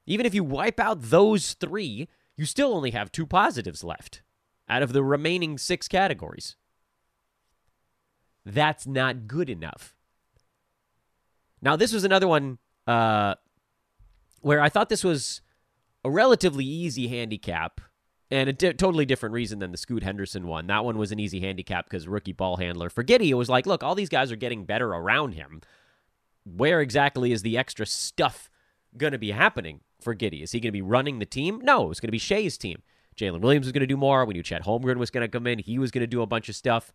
Even 0.07 0.27
if 0.27 0.35
you 0.35 0.45
wipe 0.45 0.81
out 0.81 1.01
those 1.01 1.55
three, 1.55 2.09
you 2.37 2.45
still 2.45 2.75
only 2.75 2.91
have 2.91 3.13
two 3.13 3.27
positives 3.27 3.85
left 3.85 4.23
out 4.69 4.83
of 4.83 4.93
the 4.93 5.05
remaining 5.05 5.59
six 5.59 5.89
categories. 5.89 6.57
That's 8.45 8.87
not 8.87 9.27
good 9.27 9.49
enough. 9.49 9.95
Now, 11.61 11.77
this 11.77 11.93
was 11.93 12.03
another 12.03 12.27
one 12.27 12.59
uh, 12.87 13.37
where 14.41 14.61
I 14.61 14.69
thought 14.69 14.89
this 14.89 15.05
was 15.05 15.41
a 16.05 16.11
relatively 16.11 16.65
easy 16.65 17.07
handicap 17.07 17.81
and 18.31 18.49
a 18.49 18.53
di- 18.53 18.73
totally 18.73 19.07
different 19.07 19.35
reason 19.35 19.61
than 19.61 19.71
the 19.71 19.77
Scoot 19.77 20.03
Henderson 20.03 20.49
one. 20.49 20.67
That 20.67 20.85
one 20.85 20.99
was 20.99 21.13
an 21.13 21.21
easy 21.21 21.39
handicap 21.39 21.85
because 21.85 22.09
rookie 22.09 22.33
ball 22.33 22.57
handler. 22.57 22.91
For 22.91 23.05
Giddey, 23.05 23.29
it 23.29 23.35
was 23.35 23.49
like, 23.49 23.67
look, 23.67 23.85
all 23.85 23.95
these 23.95 24.09
guys 24.09 24.33
are 24.33 24.37
getting 24.37 24.65
better 24.65 24.89
around 24.89 25.35
him. 25.35 25.61
Where 26.45 26.81
exactly 26.81 27.31
is 27.31 27.43
the 27.43 27.57
extra 27.57 27.87
stuff 27.87 28.51
going 28.97 29.13
to 29.13 29.19
be 29.19 29.31
happening 29.31 29.81
for 30.03 30.15
Giddey? 30.15 30.43
Is 30.43 30.53
he 30.53 30.61
going 30.61 30.69
to 30.69 30.73
be 30.73 30.83
running 30.83 31.19
the 31.19 31.27
team? 31.27 31.61
No, 31.63 31.91
it's 31.91 32.01
going 32.01 32.09
to 32.09 32.13
be 32.13 32.19
Shai's 32.19 32.59
team. 32.59 32.83
Jalen 33.17 33.41
Williams 33.41 33.67
was 33.67 33.73
going 33.73 33.81
to 33.81 33.87
do 33.87 33.97
more. 33.97 34.25
We 34.25 34.35
knew 34.35 34.43
Chet 34.43 34.65
Holmgren 34.65 34.97
was 34.97 35.11
going 35.11 35.23
to 35.23 35.29
come 35.29 35.47
in. 35.47 35.59
He 35.59 35.79
was 35.79 35.91
going 35.91 36.03
to 36.03 36.07
do 36.07 36.23
a 36.23 36.27
bunch 36.27 36.49
of 36.49 36.57
stuff. 36.57 36.93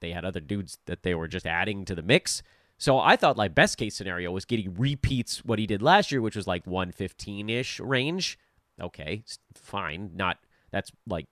They 0.00 0.12
had 0.12 0.24
other 0.24 0.40
dudes 0.40 0.78
that 0.86 1.02
they 1.02 1.14
were 1.14 1.28
just 1.28 1.46
adding 1.46 1.84
to 1.84 1.94
the 1.94 2.02
mix. 2.02 2.42
So 2.78 2.98
I 2.98 3.16
thought 3.16 3.36
like 3.36 3.54
best 3.54 3.76
case 3.76 3.96
scenario 3.96 4.30
was 4.30 4.44
Giddey 4.44 4.72
repeats 4.76 5.44
what 5.44 5.58
he 5.58 5.66
did 5.66 5.82
last 5.82 6.12
year, 6.12 6.22
which 6.22 6.36
was 6.36 6.46
like 6.46 6.66
115 6.66 7.50
ish 7.50 7.80
range. 7.80 8.38
Okay, 8.80 9.24
fine. 9.54 10.12
Not 10.14 10.38
that's 10.70 10.92
like 11.06 11.26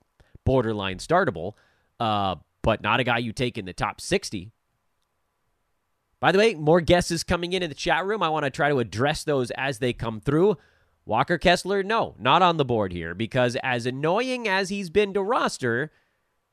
borderline 0.44 0.98
startable, 0.98 1.52
uh, 2.00 2.36
but 2.62 2.82
not 2.82 2.98
a 2.98 3.04
guy 3.04 3.18
you 3.18 3.32
take 3.32 3.56
in 3.56 3.64
the 3.64 3.72
top 3.72 4.00
60. 4.00 4.50
By 6.18 6.32
the 6.32 6.38
way, 6.38 6.54
more 6.54 6.80
guesses 6.80 7.22
coming 7.22 7.52
in 7.52 7.62
in 7.62 7.68
the 7.68 7.74
chat 7.74 8.04
room. 8.04 8.22
I 8.22 8.28
want 8.28 8.44
to 8.44 8.50
try 8.50 8.70
to 8.70 8.80
address 8.80 9.22
those 9.22 9.52
as 9.52 9.78
they 9.78 9.92
come 9.92 10.20
through. 10.20 10.56
Walker 11.06 11.38
Kessler, 11.38 11.84
no, 11.84 12.16
not 12.18 12.42
on 12.42 12.56
the 12.56 12.64
board 12.64 12.92
here 12.92 13.14
because 13.14 13.56
as 13.62 13.86
annoying 13.86 14.48
as 14.48 14.68
he's 14.68 14.90
been 14.90 15.14
to 15.14 15.22
roster, 15.22 15.92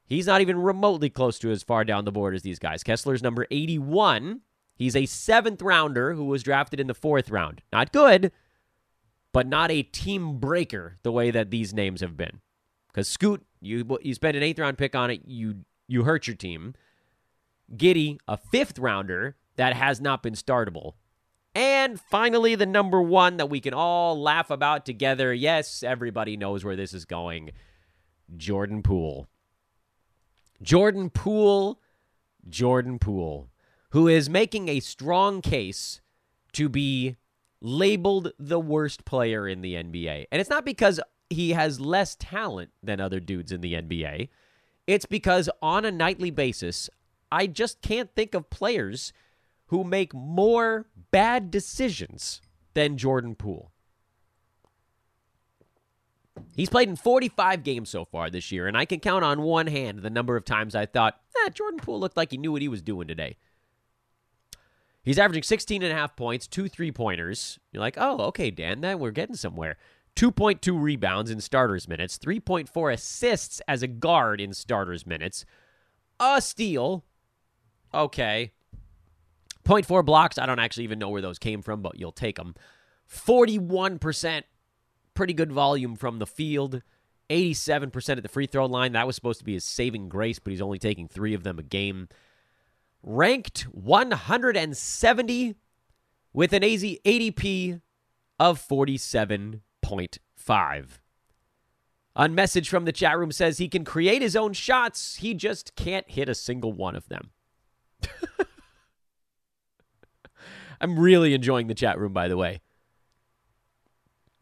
he's 0.05 0.27
not 0.27 0.41
even 0.41 0.61
remotely 0.61 1.09
close 1.09 1.39
to 1.39 1.51
as 1.51 1.63
far 1.63 1.83
down 1.83 2.05
the 2.05 2.11
board 2.11 2.35
as 2.35 2.43
these 2.43 2.59
guys. 2.59 2.83
Kessler's 2.83 3.23
number 3.23 3.47
81. 3.49 4.41
He's 4.75 4.95
a 4.95 5.07
seventh 5.07 5.61
rounder 5.61 6.13
who 6.13 6.25
was 6.25 6.43
drafted 6.43 6.79
in 6.79 6.87
the 6.87 6.93
fourth 6.93 7.31
round. 7.31 7.63
Not 7.71 7.91
good, 7.91 8.31
but 9.31 9.47
not 9.47 9.71
a 9.71 9.81
team 9.81 10.37
breaker 10.37 10.97
the 11.01 11.11
way 11.11 11.31
that 11.31 11.49
these 11.49 11.73
names 11.73 12.01
have 12.01 12.15
been. 12.15 12.39
Because 12.87 13.07
Scoot, 13.07 13.43
you 13.59 13.97
you 14.03 14.13
spend 14.13 14.37
an 14.37 14.43
eighth 14.43 14.59
round 14.59 14.77
pick 14.77 14.93
on 14.95 15.09
it, 15.09 15.21
you 15.25 15.65
you 15.87 16.03
hurt 16.03 16.27
your 16.27 16.35
team. 16.35 16.75
Giddey, 17.75 18.19
a 18.27 18.37
fifth 18.37 18.77
rounder 18.77 19.35
that 19.55 19.73
has 19.73 19.99
not 19.99 20.21
been 20.21 20.33
startable. 20.33 20.93
And 21.55 21.99
finally, 21.99 22.55
the 22.55 22.65
number 22.65 23.01
one 23.01 23.37
that 23.37 23.49
we 23.49 23.59
can 23.59 23.73
all 23.73 24.19
laugh 24.19 24.49
about 24.49 24.85
together. 24.85 25.33
Yes, 25.33 25.83
everybody 25.83 26.35
knows 26.35 26.65
where 26.65 26.75
this 26.75 26.93
is 26.93 27.05
going. 27.05 27.51
Jordan 28.35 28.81
Poole. 28.81 29.27
Jordan 30.61 31.09
Poole, 31.09 31.79
Jordan 32.49 32.97
Poole, 32.97 33.49
who 33.89 34.07
is 34.07 34.29
making 34.29 34.69
a 34.69 34.79
strong 34.79 35.41
case 35.41 36.01
to 36.53 36.69
be 36.69 37.17
labeled 37.61 38.31
the 38.39 38.59
worst 38.59 39.05
player 39.05 39.47
in 39.47 39.61
the 39.61 39.73
NBA. 39.75 40.25
And 40.31 40.39
it's 40.39 40.49
not 40.49 40.65
because 40.65 40.99
he 41.29 41.51
has 41.51 41.79
less 41.79 42.15
talent 42.19 42.71
than 42.81 42.99
other 42.99 43.19
dudes 43.19 43.51
in 43.51 43.61
the 43.61 43.73
NBA. 43.73 44.29
It's 44.87 45.05
because 45.05 45.49
on 45.61 45.85
a 45.85 45.91
nightly 45.91 46.31
basis, 46.31 46.89
I 47.31 47.47
just 47.47 47.81
can't 47.81 48.13
think 48.15 48.33
of 48.33 48.49
players 48.49 49.13
who 49.67 49.83
make 49.83 50.13
more 50.13 50.87
bad 51.11 51.51
decisions 51.51 52.41
than 52.73 52.97
Jordan 52.97 53.35
Poole. 53.35 53.71
He's 56.55 56.69
played 56.69 56.89
in 56.89 56.95
45 56.95 57.63
games 57.63 57.89
so 57.89 58.05
far 58.05 58.29
this 58.29 58.51
year, 58.51 58.67
and 58.67 58.77
I 58.77 58.85
can 58.85 58.99
count 58.99 59.23
on 59.23 59.41
one 59.41 59.67
hand 59.67 59.99
the 59.99 60.09
number 60.09 60.35
of 60.35 60.45
times 60.45 60.75
I 60.75 60.85
thought, 60.85 61.19
eh, 61.45 61.49
Jordan 61.49 61.79
Poole 61.79 61.99
looked 61.99 62.17
like 62.17 62.31
he 62.31 62.37
knew 62.37 62.51
what 62.51 62.61
he 62.61 62.67
was 62.67 62.81
doing 62.81 63.07
today. 63.07 63.37
He's 65.03 65.19
averaging 65.19 65.43
16 65.43 65.83
and 65.83 65.91
a 65.91 65.95
half 65.95 66.15
points, 66.15 66.47
two 66.47 66.67
three 66.67 66.91
pointers. 66.91 67.59
You're 67.71 67.81
like, 67.81 67.97
oh, 67.97 68.17
okay, 68.27 68.51
Dan, 68.51 68.81
then 68.81 68.99
we're 68.99 69.11
getting 69.11 69.35
somewhere. 69.35 69.77
2.2 70.15 70.79
rebounds 70.79 71.31
in 71.31 71.41
starters 71.41 71.87
minutes, 71.87 72.19
3.4 72.19 72.93
assists 72.93 73.61
as 73.67 73.81
a 73.81 73.87
guard 73.87 74.39
in 74.39 74.53
starters 74.53 75.05
minutes, 75.05 75.43
a 76.19 76.39
steal. 76.39 77.03
Okay. 77.93 78.51
0.4 79.65 80.05
blocks. 80.05 80.37
I 80.37 80.45
don't 80.45 80.59
actually 80.59 80.83
even 80.83 80.99
know 80.99 81.09
where 81.09 81.21
those 81.21 81.39
came 81.39 81.61
from, 81.61 81.81
but 81.81 81.99
you'll 81.99 82.11
take 82.11 82.37
them. 82.37 82.55
41%. 83.09 84.43
Pretty 85.13 85.33
good 85.33 85.51
volume 85.51 85.95
from 85.95 86.19
the 86.19 86.25
field. 86.25 86.81
87% 87.29 88.17
at 88.17 88.23
the 88.23 88.29
free 88.29 88.47
throw 88.47 88.65
line. 88.65 88.93
That 88.93 89.07
was 89.07 89.15
supposed 89.15 89.39
to 89.39 89.45
be 89.45 89.53
his 89.53 89.63
saving 89.63 90.09
grace, 90.09 90.39
but 90.39 90.51
he's 90.51 90.61
only 90.61 90.79
taking 90.79 91.07
three 91.07 91.33
of 91.33 91.43
them 91.43 91.57
a 91.59 91.63
game. 91.63 92.09
Ranked 93.01 93.61
170 93.71 95.55
with 96.33 96.53
an 96.53 96.63
AZ 96.63 96.83
ADP 96.83 97.81
of 98.39 98.67
47.5. 98.67 100.87
A 102.15 102.29
message 102.29 102.69
from 102.69 102.85
the 102.85 102.91
chat 102.91 103.17
room 103.17 103.31
says 103.31 103.57
he 103.57 103.67
can 103.67 103.83
create 103.83 104.21
his 104.21 104.35
own 104.35 104.53
shots. 104.53 105.15
He 105.17 105.33
just 105.33 105.75
can't 105.75 106.07
hit 106.09 106.29
a 106.29 106.35
single 106.35 106.71
one 106.71 106.95
of 106.95 107.09
them. 107.09 107.31
I'm 110.83 110.99
really 110.99 111.33
enjoying 111.33 111.67
the 111.67 111.73
chat 111.73 111.97
room, 111.97 112.11
by 112.11 112.27
the 112.27 112.35
way. 112.35 112.59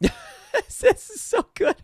this 0.00 0.82
is 0.82 1.20
so 1.20 1.46
good. 1.54 1.76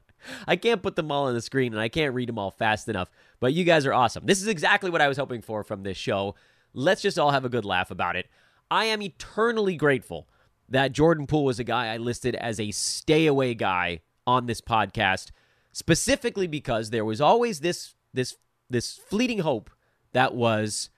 I 0.49 0.57
can't 0.57 0.83
put 0.83 0.97
them 0.97 1.12
all 1.12 1.29
on 1.29 1.35
the 1.35 1.41
screen 1.41 1.73
and 1.73 1.81
I 1.81 1.88
can't 1.88 2.12
read 2.12 2.29
them 2.29 2.41
all 2.41 2.50
fast 2.50 2.88
enough, 2.88 3.09
but 3.38 3.55
you 3.55 3.62
guys 3.62 3.87
are 3.87 3.95
awesome. 3.95 4.27
This 4.27 4.43
is 4.43 4.49
exactly 4.49 4.91
what 4.91 5.00
I 5.00 5.07
was 5.07 5.17
hoping 5.17 5.43
for 5.43 5.62
from 5.62 5.85
this 5.85 5.97
show. 5.97 6.35
Let's 6.75 7.00
just 7.00 7.21
all 7.21 7.31
have 7.31 7.45
a 7.45 7.49
good 7.49 7.65
laugh 7.65 7.93
about 7.93 8.17
it. 8.17 8.27
I 8.69 8.87
am 8.87 9.00
eternally 9.00 9.77
grateful 9.77 10.29
that 10.69 10.93
Jordan 10.93 11.29
Poole 11.29 11.45
was 11.45 11.61
a 11.61 11.65
guy 11.65 11.95
I 11.95 11.97
listed 11.97 12.35
as 12.35 12.59
a 12.59 12.73
stay 12.73 13.27
away 13.27 13.55
guy 13.55 14.00
on 14.27 14.47
this 14.47 14.61
podcast, 14.61 15.31
specifically 15.73 16.49
because 16.49 16.91
there 16.91 17.05
was 17.05 17.21
always 17.21 17.61
this 17.61 17.95
this 18.12 18.37
this 18.69 18.97
fleeting 18.97 19.38
hope 19.38 19.71
that 20.12 20.35
was 20.35 20.91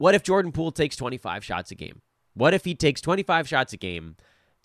what 0.00 0.14
if 0.14 0.22
Jordan 0.22 0.50
Poole 0.50 0.72
takes 0.72 0.96
25 0.96 1.44
shots 1.44 1.70
a 1.70 1.74
game? 1.74 2.00
What 2.32 2.54
if 2.54 2.64
he 2.64 2.74
takes 2.74 3.02
25 3.02 3.46
shots 3.46 3.74
a 3.74 3.76
game 3.76 4.16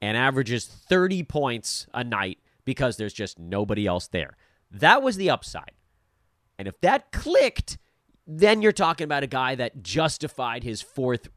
and 0.02 0.16
averages 0.16 0.66
30 0.66 1.24
points 1.24 1.88
a 1.94 2.06
night 2.06 2.40
because 2.64 2.96
there's 2.96 3.12
just 3.12 3.38
nobody 3.38 3.86
else 3.86 4.08
there? 4.08 4.38
That 4.72 5.04
was 5.04 5.18
the 5.18 5.30
upside. 5.30 5.74
And 6.58 6.70
if 6.70 6.80
that 6.80 7.12
clicked, 7.12 7.78
then 8.26 8.62
you're 8.62 8.72
talking 8.72 9.04
about 9.04 9.24
a 9.24 9.28
guy 9.28 9.56
that 9.56 9.84
justified 9.84 10.64
his 10.64 10.82
fourth 10.82 11.28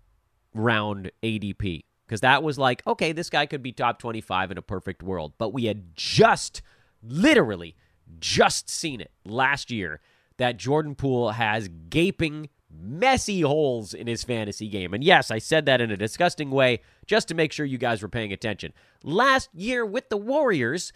round 0.54 1.10
ADP. 1.24 1.82
Because 2.06 2.20
that 2.20 2.44
was 2.44 2.56
like, 2.56 2.86
okay, 2.86 3.10
this 3.10 3.28
guy 3.28 3.46
could 3.46 3.64
be 3.64 3.72
top 3.72 3.98
25 3.98 4.52
in 4.52 4.58
a 4.58 4.62
perfect 4.62 5.02
world. 5.02 5.32
But 5.38 5.52
we 5.52 5.64
had 5.64 5.96
just, 5.96 6.62
literally, 7.02 7.74
just 8.20 8.70
seen 8.70 9.00
it 9.00 9.10
last 9.24 9.72
year 9.72 10.00
that 10.36 10.56
Jordan 10.56 10.94
Poole 10.94 11.32
has 11.32 11.68
gaping 11.90 12.48
messy 12.70 13.40
holes 13.40 13.94
in 13.94 14.06
his 14.06 14.24
fantasy 14.24 14.68
game. 14.68 14.92
And 14.94 15.02
yes, 15.02 15.30
I 15.30 15.38
said 15.38 15.66
that 15.66 15.80
in 15.80 15.90
a 15.90 15.96
disgusting 15.96 16.50
way 16.50 16.80
just 17.06 17.28
to 17.28 17.34
make 17.34 17.52
sure 17.52 17.66
you 17.66 17.78
guys 17.78 18.02
were 18.02 18.08
paying 18.08 18.32
attention. 18.32 18.72
Last 19.02 19.48
year 19.54 19.84
with 19.86 20.08
the 20.08 20.16
Warriors, 20.16 20.92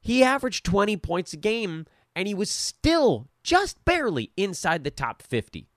he 0.00 0.22
averaged 0.22 0.64
20 0.64 0.96
points 0.98 1.32
a 1.32 1.36
game 1.36 1.86
and 2.14 2.28
he 2.28 2.34
was 2.34 2.50
still 2.50 3.28
just 3.42 3.84
barely 3.84 4.30
inside 4.36 4.84
the 4.84 4.90
top 4.90 5.22
50. 5.22 5.68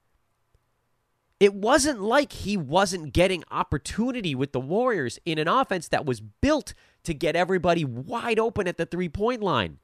It 1.39 1.53
wasn't 1.53 2.01
like 2.01 2.31
he 2.31 2.57
wasn't 2.57 3.13
getting 3.13 3.43
opportunity 3.51 4.33
with 4.33 4.53
the 4.53 4.59
Warriors 4.59 5.19
in 5.25 5.37
an 5.37 5.47
offense 5.47 5.87
that 5.89 6.05
was 6.05 6.19
built 6.19 6.73
to 7.03 7.13
get 7.13 7.35
everybody 7.35 7.85
wide 7.85 8.39
open 8.39 8.67
at 8.67 8.77
the 8.77 8.85
three 8.85 9.09
point 9.09 9.43
line. 9.43 9.77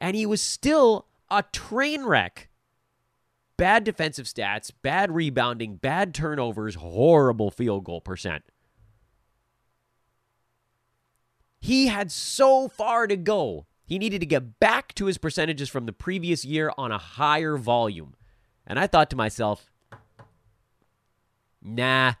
And 0.00 0.16
he 0.16 0.26
was 0.26 0.42
still 0.42 1.06
a 1.30 1.44
train 1.52 2.04
wreck. 2.04 2.48
Bad 3.56 3.84
defensive 3.84 4.26
stats, 4.26 4.70
bad 4.82 5.12
rebounding, 5.12 5.76
bad 5.76 6.14
turnovers, 6.14 6.76
horrible 6.76 7.50
field 7.50 7.84
goal 7.84 8.00
percent. 8.00 8.42
He 11.60 11.86
had 11.86 12.10
so 12.10 12.66
far 12.66 13.06
to 13.06 13.16
go. 13.16 13.66
He 13.84 13.98
needed 13.98 14.20
to 14.20 14.26
get 14.26 14.58
back 14.58 14.94
to 14.96 15.06
his 15.06 15.18
percentages 15.18 15.68
from 15.68 15.86
the 15.86 15.92
previous 15.92 16.44
year 16.44 16.72
on 16.76 16.90
a 16.90 16.98
higher 16.98 17.56
volume. 17.56 18.14
And 18.66 18.78
I 18.78 18.86
thought 18.86 19.10
to 19.10 19.16
myself, 19.16 19.70
nah. 21.62 22.14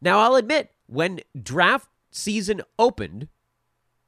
Now, 0.00 0.20
I'll 0.20 0.36
admit, 0.36 0.70
when 0.86 1.20
draft 1.40 1.88
season 2.10 2.62
opened, 2.78 3.28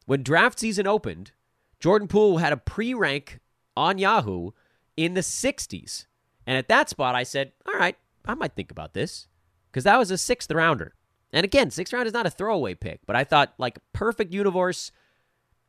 when 0.06 0.22
draft 0.22 0.58
season 0.58 0.86
opened, 0.86 1.32
Jordan 1.80 2.08
Poole 2.08 2.38
had 2.38 2.52
a 2.52 2.56
pre 2.56 2.94
rank 2.94 3.40
on 3.76 3.98
Yahoo 3.98 4.52
in 5.00 5.14
the 5.14 5.22
60s. 5.22 6.04
And 6.46 6.58
at 6.58 6.68
that 6.68 6.90
spot, 6.90 7.14
I 7.14 7.22
said, 7.22 7.52
all 7.66 7.78
right, 7.78 7.96
I 8.26 8.34
might 8.34 8.54
think 8.54 8.70
about 8.70 8.92
this 8.92 9.28
because 9.70 9.84
that 9.84 9.98
was 9.98 10.10
a 10.10 10.18
sixth 10.18 10.50
rounder. 10.50 10.94
And 11.32 11.44
again, 11.44 11.70
sixth 11.70 11.92
round 11.92 12.06
is 12.06 12.12
not 12.12 12.26
a 12.26 12.30
throwaway 12.30 12.74
pick, 12.74 13.00
but 13.06 13.16
I 13.16 13.24
thought 13.24 13.54
like 13.56 13.78
perfect 13.92 14.34
universe, 14.34 14.92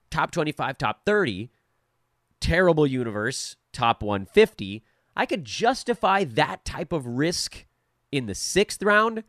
top 0.09 0.31
25, 0.31 0.77
top 0.77 1.05
30, 1.05 1.49
terrible 2.41 2.85
universe, 2.85 3.55
top 3.71 4.03
150. 4.03 4.83
I 5.15 5.25
could 5.25 5.45
justify 5.45 6.25
that 6.25 6.65
type 6.65 6.91
of 6.91 7.05
risk 7.05 7.65
in 8.11 8.25
the 8.25 8.35
sixth 8.35 8.83
round. 8.83 9.23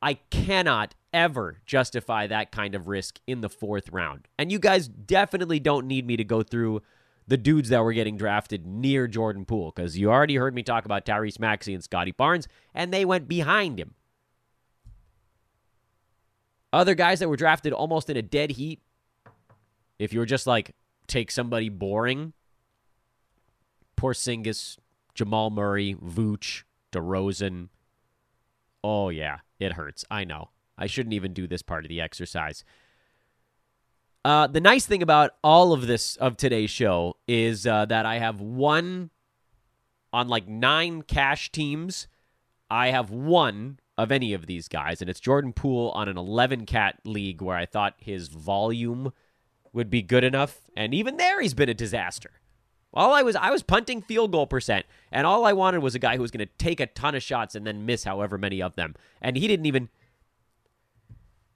I 0.00 0.14
cannot 0.30 0.94
ever 1.12 1.58
justify 1.66 2.28
that 2.28 2.52
kind 2.52 2.74
of 2.74 2.86
risk 2.86 3.20
in 3.26 3.40
the 3.40 3.48
fourth 3.48 3.90
round. 3.90 4.28
And 4.38 4.52
you 4.52 4.58
guys 4.60 4.86
definitely 4.86 5.58
don't 5.58 5.86
need 5.86 6.06
me 6.06 6.16
to 6.16 6.24
go 6.24 6.42
through 6.42 6.82
the 7.26 7.36
dudes 7.36 7.68
that 7.68 7.82
were 7.82 7.92
getting 7.92 8.16
drafted 8.16 8.66
near 8.66 9.06
Jordan 9.06 9.44
Poole 9.44 9.72
because 9.74 9.96
you 9.96 10.10
already 10.10 10.36
heard 10.36 10.54
me 10.54 10.62
talk 10.62 10.84
about 10.84 11.06
Tyrese 11.06 11.38
Maxey 11.38 11.74
and 11.74 11.82
Scottie 11.82 12.12
Barnes, 12.12 12.48
and 12.74 12.92
they 12.92 13.04
went 13.04 13.28
behind 13.28 13.78
him. 13.78 13.94
Other 16.72 16.94
guys 16.94 17.20
that 17.20 17.28
were 17.28 17.36
drafted 17.36 17.72
almost 17.72 18.08
in 18.08 18.16
a 18.16 18.22
dead 18.22 18.52
heat, 18.52 18.80
if 19.98 20.12
you 20.12 20.18
were 20.18 20.26
just 20.26 20.46
like, 20.46 20.74
take 21.06 21.30
somebody 21.30 21.68
boring, 21.68 22.32
Porzingis, 23.96 24.78
Jamal 25.14 25.50
Murray, 25.50 25.94
Vooch, 25.94 26.62
DeRozan. 26.90 27.68
Oh, 28.82 29.10
yeah, 29.10 29.38
it 29.60 29.74
hurts. 29.74 30.04
I 30.10 30.24
know. 30.24 30.50
I 30.78 30.86
shouldn't 30.86 31.14
even 31.14 31.32
do 31.32 31.46
this 31.46 31.62
part 31.62 31.84
of 31.84 31.88
the 31.88 32.00
exercise. 32.00 32.64
Uh, 34.24 34.46
the 34.46 34.60
nice 34.60 34.86
thing 34.86 35.02
about 35.02 35.32
all 35.42 35.72
of 35.72 35.86
this 35.86 36.16
of 36.16 36.36
today's 36.36 36.70
show 36.70 37.16
is 37.26 37.66
uh, 37.66 37.84
that 37.86 38.06
I 38.06 38.18
have 38.18 38.40
one 38.40 39.10
on 40.12 40.28
like 40.28 40.46
nine 40.46 41.02
cash 41.02 41.50
teams. 41.50 42.06
I 42.70 42.88
have 42.88 43.10
one 43.10 43.80
of 43.98 44.12
any 44.12 44.32
of 44.32 44.46
these 44.46 44.68
guys, 44.68 45.00
and 45.00 45.10
it's 45.10 45.20
Jordan 45.20 45.52
Poole 45.52 45.90
on 45.90 46.08
an 46.08 46.16
11 46.16 46.66
cat 46.66 47.00
league 47.04 47.42
where 47.42 47.56
I 47.56 47.66
thought 47.66 47.94
his 47.98 48.28
volume 48.28 49.12
would 49.72 49.90
be 49.90 50.02
good 50.02 50.24
enough, 50.24 50.60
and 50.76 50.94
even 50.94 51.16
there 51.16 51.40
he's 51.40 51.54
been 51.54 51.68
a 51.68 51.74
disaster. 51.74 52.30
All 52.94 53.12
I 53.12 53.22
was 53.22 53.34
I 53.36 53.50
was 53.50 53.62
punting 53.62 54.02
field 54.02 54.32
goal 54.32 54.46
percent, 54.46 54.86
and 55.10 55.26
all 55.26 55.44
I 55.44 55.52
wanted 55.52 55.82
was 55.82 55.94
a 55.94 55.98
guy 55.98 56.16
who 56.16 56.22
was 56.22 56.30
going 56.30 56.46
to 56.46 56.54
take 56.58 56.78
a 56.78 56.86
ton 56.86 57.14
of 57.14 57.22
shots 57.22 57.54
and 57.54 57.66
then 57.66 57.86
miss 57.86 58.04
however 58.04 58.38
many 58.38 58.62
of 58.62 58.76
them, 58.76 58.94
and 59.20 59.36
he 59.36 59.48
didn't 59.48 59.66
even 59.66 59.88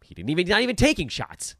he 0.02 0.14
didn't 0.14 0.30
even 0.30 0.48
not 0.48 0.62
even 0.62 0.76
taking 0.76 1.08
shots. 1.08 1.54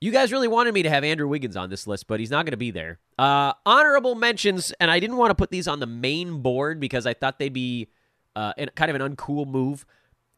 You 0.00 0.12
guys 0.12 0.30
really 0.30 0.46
wanted 0.46 0.74
me 0.74 0.84
to 0.84 0.90
have 0.90 1.02
Andrew 1.02 1.26
Wiggins 1.26 1.56
on 1.56 1.70
this 1.70 1.86
list, 1.86 2.06
but 2.06 2.20
he's 2.20 2.30
not 2.30 2.44
going 2.44 2.52
to 2.52 2.56
be 2.56 2.70
there. 2.70 3.00
Uh, 3.18 3.52
honorable 3.66 4.14
mentions, 4.14 4.70
and 4.78 4.90
I 4.90 5.00
didn't 5.00 5.16
want 5.16 5.30
to 5.30 5.34
put 5.34 5.50
these 5.50 5.66
on 5.66 5.80
the 5.80 5.86
main 5.86 6.40
board 6.40 6.78
because 6.78 7.04
I 7.04 7.14
thought 7.14 7.40
they'd 7.40 7.52
be 7.52 7.88
uh, 8.36 8.52
kind 8.76 8.90
of 8.90 9.00
an 9.00 9.16
uncool 9.16 9.46
move. 9.46 9.84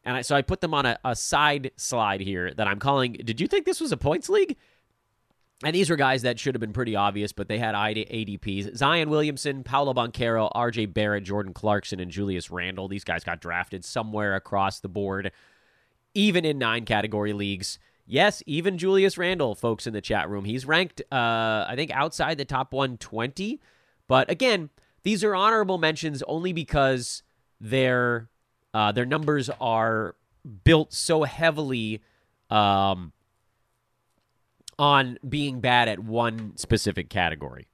And 0.03 0.17
I, 0.17 0.21
so 0.23 0.35
I 0.35 0.41
put 0.41 0.61
them 0.61 0.73
on 0.73 0.87
a, 0.87 0.97
a 1.05 1.15
side 1.15 1.71
slide 1.75 2.21
here 2.21 2.51
that 2.55 2.67
I'm 2.67 2.79
calling, 2.79 3.13
Did 3.13 3.39
you 3.39 3.47
think 3.47 3.65
this 3.65 3.79
was 3.79 3.91
a 3.91 3.97
points 3.97 4.29
league? 4.29 4.57
And 5.63 5.75
these 5.75 5.91
were 5.91 5.95
guys 5.95 6.23
that 6.23 6.39
should 6.39 6.55
have 6.55 6.59
been 6.59 6.73
pretty 6.73 6.95
obvious, 6.95 7.31
but 7.31 7.47
they 7.47 7.59
had 7.59 7.75
ADPs. 7.75 8.75
Zion 8.75 9.11
Williamson, 9.11 9.63
Paolo 9.63 9.93
Banchero, 9.93 10.51
RJ 10.55 10.91
Barrett, 10.91 11.23
Jordan 11.23 11.53
Clarkson, 11.53 11.99
and 11.99 12.09
Julius 12.09 12.49
Randle. 12.49 12.87
These 12.87 13.03
guys 13.03 13.23
got 13.23 13.41
drafted 13.41 13.85
somewhere 13.85 14.35
across 14.35 14.79
the 14.79 14.89
board, 14.89 15.31
even 16.15 16.45
in 16.45 16.57
nine 16.57 16.85
category 16.85 17.33
leagues. 17.33 17.77
Yes, 18.05 18.43
even 18.45 18.77
Julius 18.77 19.17
Randle, 19.17 19.55
folks 19.55 19.87
in 19.87 19.93
the 19.93 20.01
chat 20.01 20.29
room, 20.29 20.45
he's 20.45 20.65
ranked, 20.65 21.01
uh, 21.11 21.65
I 21.67 21.73
think, 21.75 21.91
outside 21.91 22.37
the 22.37 22.45
top 22.45 22.73
120. 22.73 23.59
But 24.07 24.29
again, 24.29 24.69
these 25.03 25.23
are 25.23 25.33
honorable 25.35 25.77
mentions 25.77 26.21
only 26.23 26.53
because 26.53 27.23
their 27.59 28.29
uh, 28.73 28.91
their 28.91 29.05
numbers 29.05 29.49
are 29.59 30.15
built 30.63 30.93
so 30.93 31.23
heavily 31.23 32.01
um, 32.49 33.11
on 34.79 35.17
being 35.27 35.59
bad 35.59 35.87
at 35.87 35.99
one 35.99 36.57
specific 36.57 37.09
category. 37.09 37.67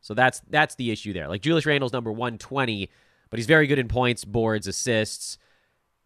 So 0.00 0.14
that's 0.14 0.40
that's 0.48 0.74
the 0.74 0.90
issue 0.90 1.12
there. 1.12 1.28
Like 1.28 1.42
Julius 1.42 1.66
Randle's 1.66 1.92
number 1.92 2.10
120, 2.10 2.90
but 3.30 3.38
he's 3.38 3.46
very 3.46 3.66
good 3.66 3.78
in 3.78 3.88
points, 3.88 4.24
boards, 4.24 4.66
assists 4.66 5.38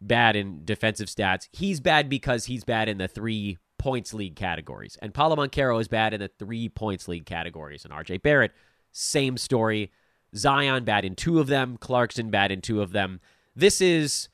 bad 0.00 0.36
in 0.36 0.64
defensive 0.64 1.08
stats. 1.08 1.48
He's 1.52 1.80
bad 1.80 2.08
because 2.08 2.46
he's 2.46 2.64
bad 2.64 2.88
in 2.88 2.98
the 2.98 3.08
three 3.08 3.58
points 3.78 4.14
league 4.14 4.36
categories. 4.36 4.96
And 5.00 5.14
Paolo 5.14 5.36
Banchero 5.36 5.80
is 5.80 5.88
bad 5.88 6.14
in 6.14 6.20
the 6.20 6.28
three 6.28 6.68
points 6.68 7.08
league 7.08 7.26
categories. 7.26 7.84
And 7.84 7.92
RJ 7.92 8.22
Barrett, 8.22 8.52
same 8.92 9.36
story. 9.36 9.92
Zion 10.34 10.84
bad 10.84 11.04
in 11.04 11.14
two 11.14 11.40
of 11.40 11.46
them. 11.46 11.76
Clarkson 11.78 12.30
bad 12.30 12.50
in 12.50 12.60
two 12.60 12.82
of 12.82 12.92
them. 12.92 13.20
This 13.54 13.80
is 13.80 14.28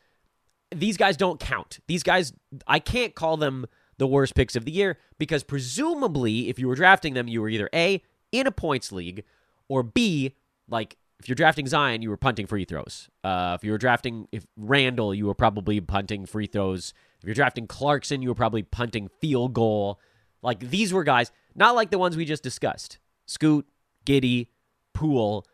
these 0.75 0.97
guys 0.97 1.17
don't 1.17 1.39
count. 1.39 1.81
These 1.87 2.03
guys 2.03 2.33
I 2.67 2.79
can't 2.79 3.15
call 3.15 3.37
them 3.37 3.67
the 3.99 4.07
worst 4.07 4.35
picks 4.35 4.57
of 4.57 4.65
the 4.65 4.73
year 4.73 4.99
because 5.19 5.45
presumably 5.45 6.49
if 6.49 6.59
you 6.59 6.67
were 6.67 6.75
drafting 6.75 7.15
them, 7.15 7.29
you 7.29 7.41
were 7.41 7.49
either 7.49 7.69
A 7.75 8.03
in 8.33 8.47
a 8.47 8.53
points 8.53 8.91
league 8.91 9.25
or 9.69 9.83
B 9.83 10.35
like 10.69 10.97
if 11.23 11.29
you're 11.29 11.37
drafting 11.37 11.69
Zion, 11.69 12.03
you 12.03 12.11
were 12.11 12.17
punting 12.17 12.47
free 12.47 12.65
throws. 12.65 13.09
Uh, 13.23 13.57
if 13.57 13.63
you 13.63 13.71
were 13.71 13.79
drafting 13.79 14.27
if 14.33 14.45
Randle, 14.57 15.15
you 15.15 15.27
were 15.27 15.35
probably 15.35 15.81
punting 15.81 16.27
free 16.27 16.49
throws. 16.49 16.93
If 17.21 17.27
you're 17.27 17.35
drafting 17.35 17.69
Clarkson, 17.69 18.23
you 18.23 18.29
were 18.29 18.35
probably 18.35 18.65
punting 18.65 19.09
field 19.21 19.53
goal. 19.53 20.01
Like 20.43 20.59
these 20.59 20.93
were 20.93 21.05
guys, 21.05 21.31
not 21.55 21.77
like 21.77 21.93
the 21.93 21.99
ones 21.99 22.17
we 22.17 22.25
just 22.25 22.43
discussed. 22.43 22.99
Scoot, 23.27 23.69
Giddey, 24.05 24.49
Poole. 24.95 25.47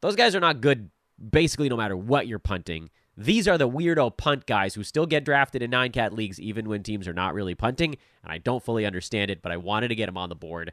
Those 0.00 0.16
guys 0.16 0.34
are 0.34 0.40
not 0.40 0.60
good 0.60 0.90
basically 1.30 1.68
no 1.68 1.76
matter 1.76 1.96
what 1.96 2.26
you're 2.26 2.40
punting. 2.40 2.90
These 3.16 3.46
are 3.46 3.58
the 3.58 3.68
weirdo 3.68 4.16
punt 4.16 4.46
guys 4.46 4.74
who 4.74 4.82
still 4.82 5.06
get 5.06 5.24
drafted 5.24 5.62
in 5.62 5.70
nine 5.70 5.92
cat 5.92 6.12
leagues 6.12 6.40
even 6.40 6.68
when 6.68 6.82
teams 6.82 7.06
are 7.06 7.12
not 7.12 7.34
really 7.34 7.54
punting. 7.54 7.96
And 8.24 8.32
I 8.32 8.38
don't 8.38 8.64
fully 8.64 8.84
understand 8.84 9.30
it, 9.30 9.40
but 9.40 9.52
I 9.52 9.56
wanted 9.56 9.88
to 9.88 9.94
get 9.94 10.08
him 10.08 10.18
on 10.18 10.30
the 10.30 10.34
board. 10.34 10.72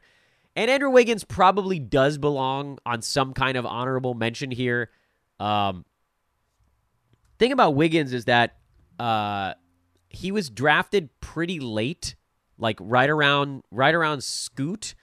And 0.56 0.70
Andrew 0.70 0.90
Wiggins 0.90 1.24
probably 1.24 1.78
does 1.78 2.18
belong 2.18 2.78
on 2.84 3.02
some 3.02 3.32
kind 3.32 3.56
of 3.56 3.64
honorable 3.64 4.14
mention 4.14 4.50
here. 4.50 4.90
Um, 5.38 5.84
thing 7.38 7.52
about 7.52 7.74
Wiggins 7.74 8.12
is 8.12 8.26
that 8.26 8.56
uh, 8.98 9.54
he 10.08 10.32
was 10.32 10.50
drafted 10.50 11.08
pretty 11.20 11.60
late, 11.60 12.16
like 12.58 12.76
right 12.80 13.08
around 13.08 13.62
right 13.70 13.94
around 13.94 14.22
Scoot, 14.22 14.94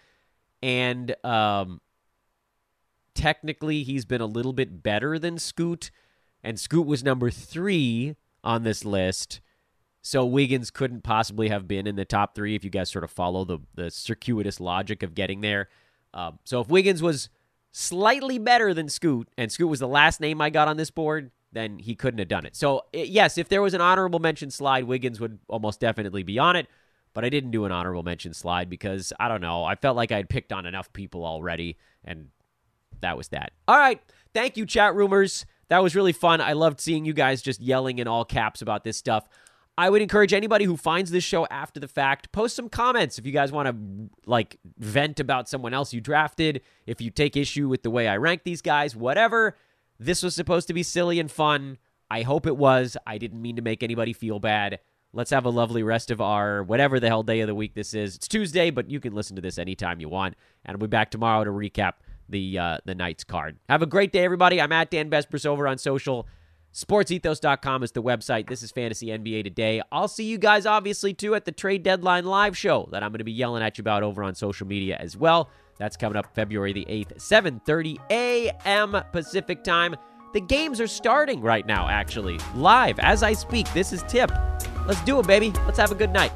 and 0.62 1.16
um, 1.24 1.82
technically 3.16 3.84
he's 3.84 4.06
been 4.06 4.22
a 4.22 4.26
little 4.28 4.54
bit 4.54 4.84
better 4.84 5.18
than 5.18 5.40
Scoot, 5.40 5.92
and 6.44 6.60
Scoot 6.60 6.86
was 6.86 7.04
number 7.04 7.32
three 7.32 8.16
on 8.44 8.64
this 8.64 8.86
list. 8.86 9.42
So 10.08 10.26
Wiggins 10.26 10.72
couldn't 10.72 11.04
possibly 11.04 11.50
have 11.50 11.68
been 11.68 11.86
in 11.86 11.98
the 11.98 12.06
top 12.06 12.34
three 12.34 12.56
if 12.56 12.64
you 12.64 12.70
guys 12.70 12.90
sort 12.90 13.04
of 13.04 13.12
follow 13.12 13.44
the, 13.44 13.60
the 13.76 13.92
circuitous 13.92 14.62
logic 14.62 15.04
of 15.04 15.14
getting 15.14 15.42
there. 15.42 15.68
Um, 16.14 16.40
so 16.46 16.62
if 16.62 16.70
Wiggins 16.70 17.02
was 17.02 17.28
slightly 17.74 18.40
better 18.40 18.74
than 18.74 18.88
Scoot, 18.88 19.28
and 19.38 19.52
Scoot 19.52 19.68
was 19.68 19.82
the 19.82 19.88
last 19.88 20.22
name 20.22 20.40
I 20.40 20.50
got 20.50 20.70
on 20.70 20.78
this 20.78 20.92
board, 20.92 21.32
then 21.52 21.78
he 21.78 21.94
couldn't 21.94 22.20
have 22.20 22.30
done 22.30 22.46
it. 22.46 22.56
So 22.56 22.86
yes, 22.94 23.38
if 23.38 23.50
there 23.50 23.62
was 23.62 23.74
an 23.74 23.82
honorable 23.82 24.20
mention 24.20 24.50
slide, 24.50 24.86
Wiggins 24.86 25.20
would 25.20 25.40
almost 25.50 25.82
definitely 25.82 26.24
be 26.24 26.40
on 26.40 26.56
it. 26.56 26.68
But 27.14 27.26
I 27.26 27.30
didn't 27.30 27.52
do 27.52 27.66
an 27.66 27.74
honorable 27.74 28.04
mention 28.04 28.34
slide 28.34 28.70
because 28.70 29.12
I 29.20 29.28
don't 29.28 29.42
know. 29.42 29.66
I 29.66 29.76
felt 29.76 29.98
like 29.98 30.14
I 30.14 30.18
had 30.18 30.30
picked 30.30 30.54
on 30.54 30.66
enough 30.66 30.94
people 30.94 31.26
already, 31.26 31.76
and 32.06 32.30
that 33.02 33.18
was 33.18 33.28
that. 33.30 33.52
All 33.68 33.78
right. 33.78 34.02
Thank 34.34 34.56
you, 34.56 34.66
chat 34.66 34.96
roomers. 34.96 35.46
That 35.68 35.84
was 35.84 35.98
really 35.98 36.14
fun. 36.14 36.40
I 36.40 36.54
loved 36.54 36.80
seeing 36.80 37.04
you 37.04 37.12
guys 37.12 37.42
just 37.42 37.60
yelling 37.60 38.00
in 38.00 38.08
all 38.08 38.24
caps 38.24 38.62
about 38.62 38.86
this 38.86 38.96
stuff. 38.96 39.28
I 39.78 39.92
would 39.92 40.02
encourage 40.02 40.34
anybody 40.34 40.66
who 40.66 40.76
finds 40.76 41.12
this 41.12 41.24
show 41.24 41.46
after 41.48 41.80
the 41.80 41.88
fact, 41.88 42.32
post 42.32 42.56
some 42.56 42.68
comments 42.68 43.20
if 43.20 43.26
you 43.28 43.32
guys 43.32 43.52
want 43.52 43.68
to 43.68 44.10
like 44.26 44.60
vent 44.78 45.20
about 45.20 45.48
someone 45.48 45.74
else 45.74 45.94
you 45.94 46.02
drafted, 46.02 46.62
if 46.88 47.00
you 47.00 47.12
take 47.12 47.38
issue 47.38 47.68
with 47.68 47.84
the 47.84 47.92
way 47.92 48.08
I 48.08 48.18
rank 48.18 48.44
these 48.44 48.64
guys, 48.64 48.96
whatever. 48.96 49.56
This 50.00 50.24
was 50.24 50.34
supposed 50.34 50.68
to 50.68 50.74
be 50.74 50.82
silly 50.82 51.20
and 51.20 51.30
fun. 51.30 51.78
I 52.10 52.24
hope 52.24 52.48
it 52.48 52.58
was. 52.58 52.98
I 53.06 53.20
didn't 53.20 53.42
mean 53.42 53.56
to 53.58 53.62
make 53.62 53.84
anybody 53.84 54.14
feel 54.14 54.40
bad. 54.40 54.80
Let's 55.14 55.32
have 55.32 55.46
a 55.46 55.50
lovely 55.50 55.84
rest 55.84 56.10
of 56.10 56.22
our 56.22 56.64
whatever 56.64 57.00
the 57.00 57.08
hell 57.08 57.24
day 57.24 57.42
of 57.42 57.48
the 57.48 57.56
week 57.56 57.76
this 57.76 57.94
is. 57.94 58.16
It's 58.16 58.28
Tuesday, 58.28 58.72
but 58.72 58.90
you 58.90 59.00
can 59.00 59.14
listen 59.14 59.36
to 59.36 59.42
this 59.42 59.58
anytime 59.60 60.00
you 60.00 60.10
want. 60.10 60.36
And 60.66 60.76
I'll 60.76 60.80
be 60.80 60.88
back 60.88 61.12
tomorrow 61.12 61.44
to 61.44 61.52
recap 61.52 61.94
the 62.30 62.58
uh, 62.58 62.78
the 62.86 62.96
night's 62.96 63.24
card. 63.24 63.58
Have 63.70 63.82
a 63.82 63.86
great 63.88 64.12
day, 64.12 64.24
everybody. 64.24 64.60
I'm 64.60 64.72
at 64.72 64.92
Dan 64.92 65.10
Besbris 65.10 65.46
over 65.46 65.68
on 65.68 65.78
social. 65.78 66.28
SportsEthos.com 66.74 67.84
is 67.84 67.92
the 67.92 68.04
website. 68.04 68.48
This 68.48 68.62
is 68.62 68.72
Fantasy 68.72 69.08
NBA 69.08 69.44
Today. 69.44 69.82
I'll 69.92 70.08
see 70.08 70.26
you 70.26 70.38
guys, 70.38 70.66
obviously, 70.66 71.14
too, 71.14 71.34
at 71.34 71.46
the 71.46 71.52
trade 71.52 71.84
deadline 71.84 72.26
live 72.26 72.56
show 72.56 72.88
that 72.92 73.04
I'm 73.04 73.12
going 73.12 73.20
to 73.20 73.24
be 73.24 73.32
yelling 73.32 73.64
at 73.64 73.78
you 73.78 73.82
about 73.82 74.04
over 74.04 74.24
on 74.24 74.36
social 74.36 74.68
media 74.68 74.98
as 75.00 75.18
well. 75.18 75.50
That's 75.78 75.98
coming 75.98 76.18
up 76.18 76.34
February 76.36 76.74
the 76.74 76.86
8th, 76.86 77.18
7:30 77.18 77.98
a.m. 78.12 78.98
Pacific 79.12 79.64
time. 79.64 79.96
The 80.34 80.42
games 80.42 80.82
are 80.82 80.88
starting 80.88 81.42
right 81.42 81.66
now, 81.66 81.88
actually, 81.88 82.40
live 82.56 83.00
as 83.00 83.24
I 83.24 83.34
speak. 83.34 83.72
This 83.74 83.94
is 83.94 84.04
Tip. 84.04 84.32
Let's 84.86 85.02
do 85.02 85.20
it, 85.20 85.28
baby. 85.28 85.52
Let's 85.66 85.80
have 85.80 85.92
a 85.92 85.96
good 85.96 86.12
night. 86.12 86.32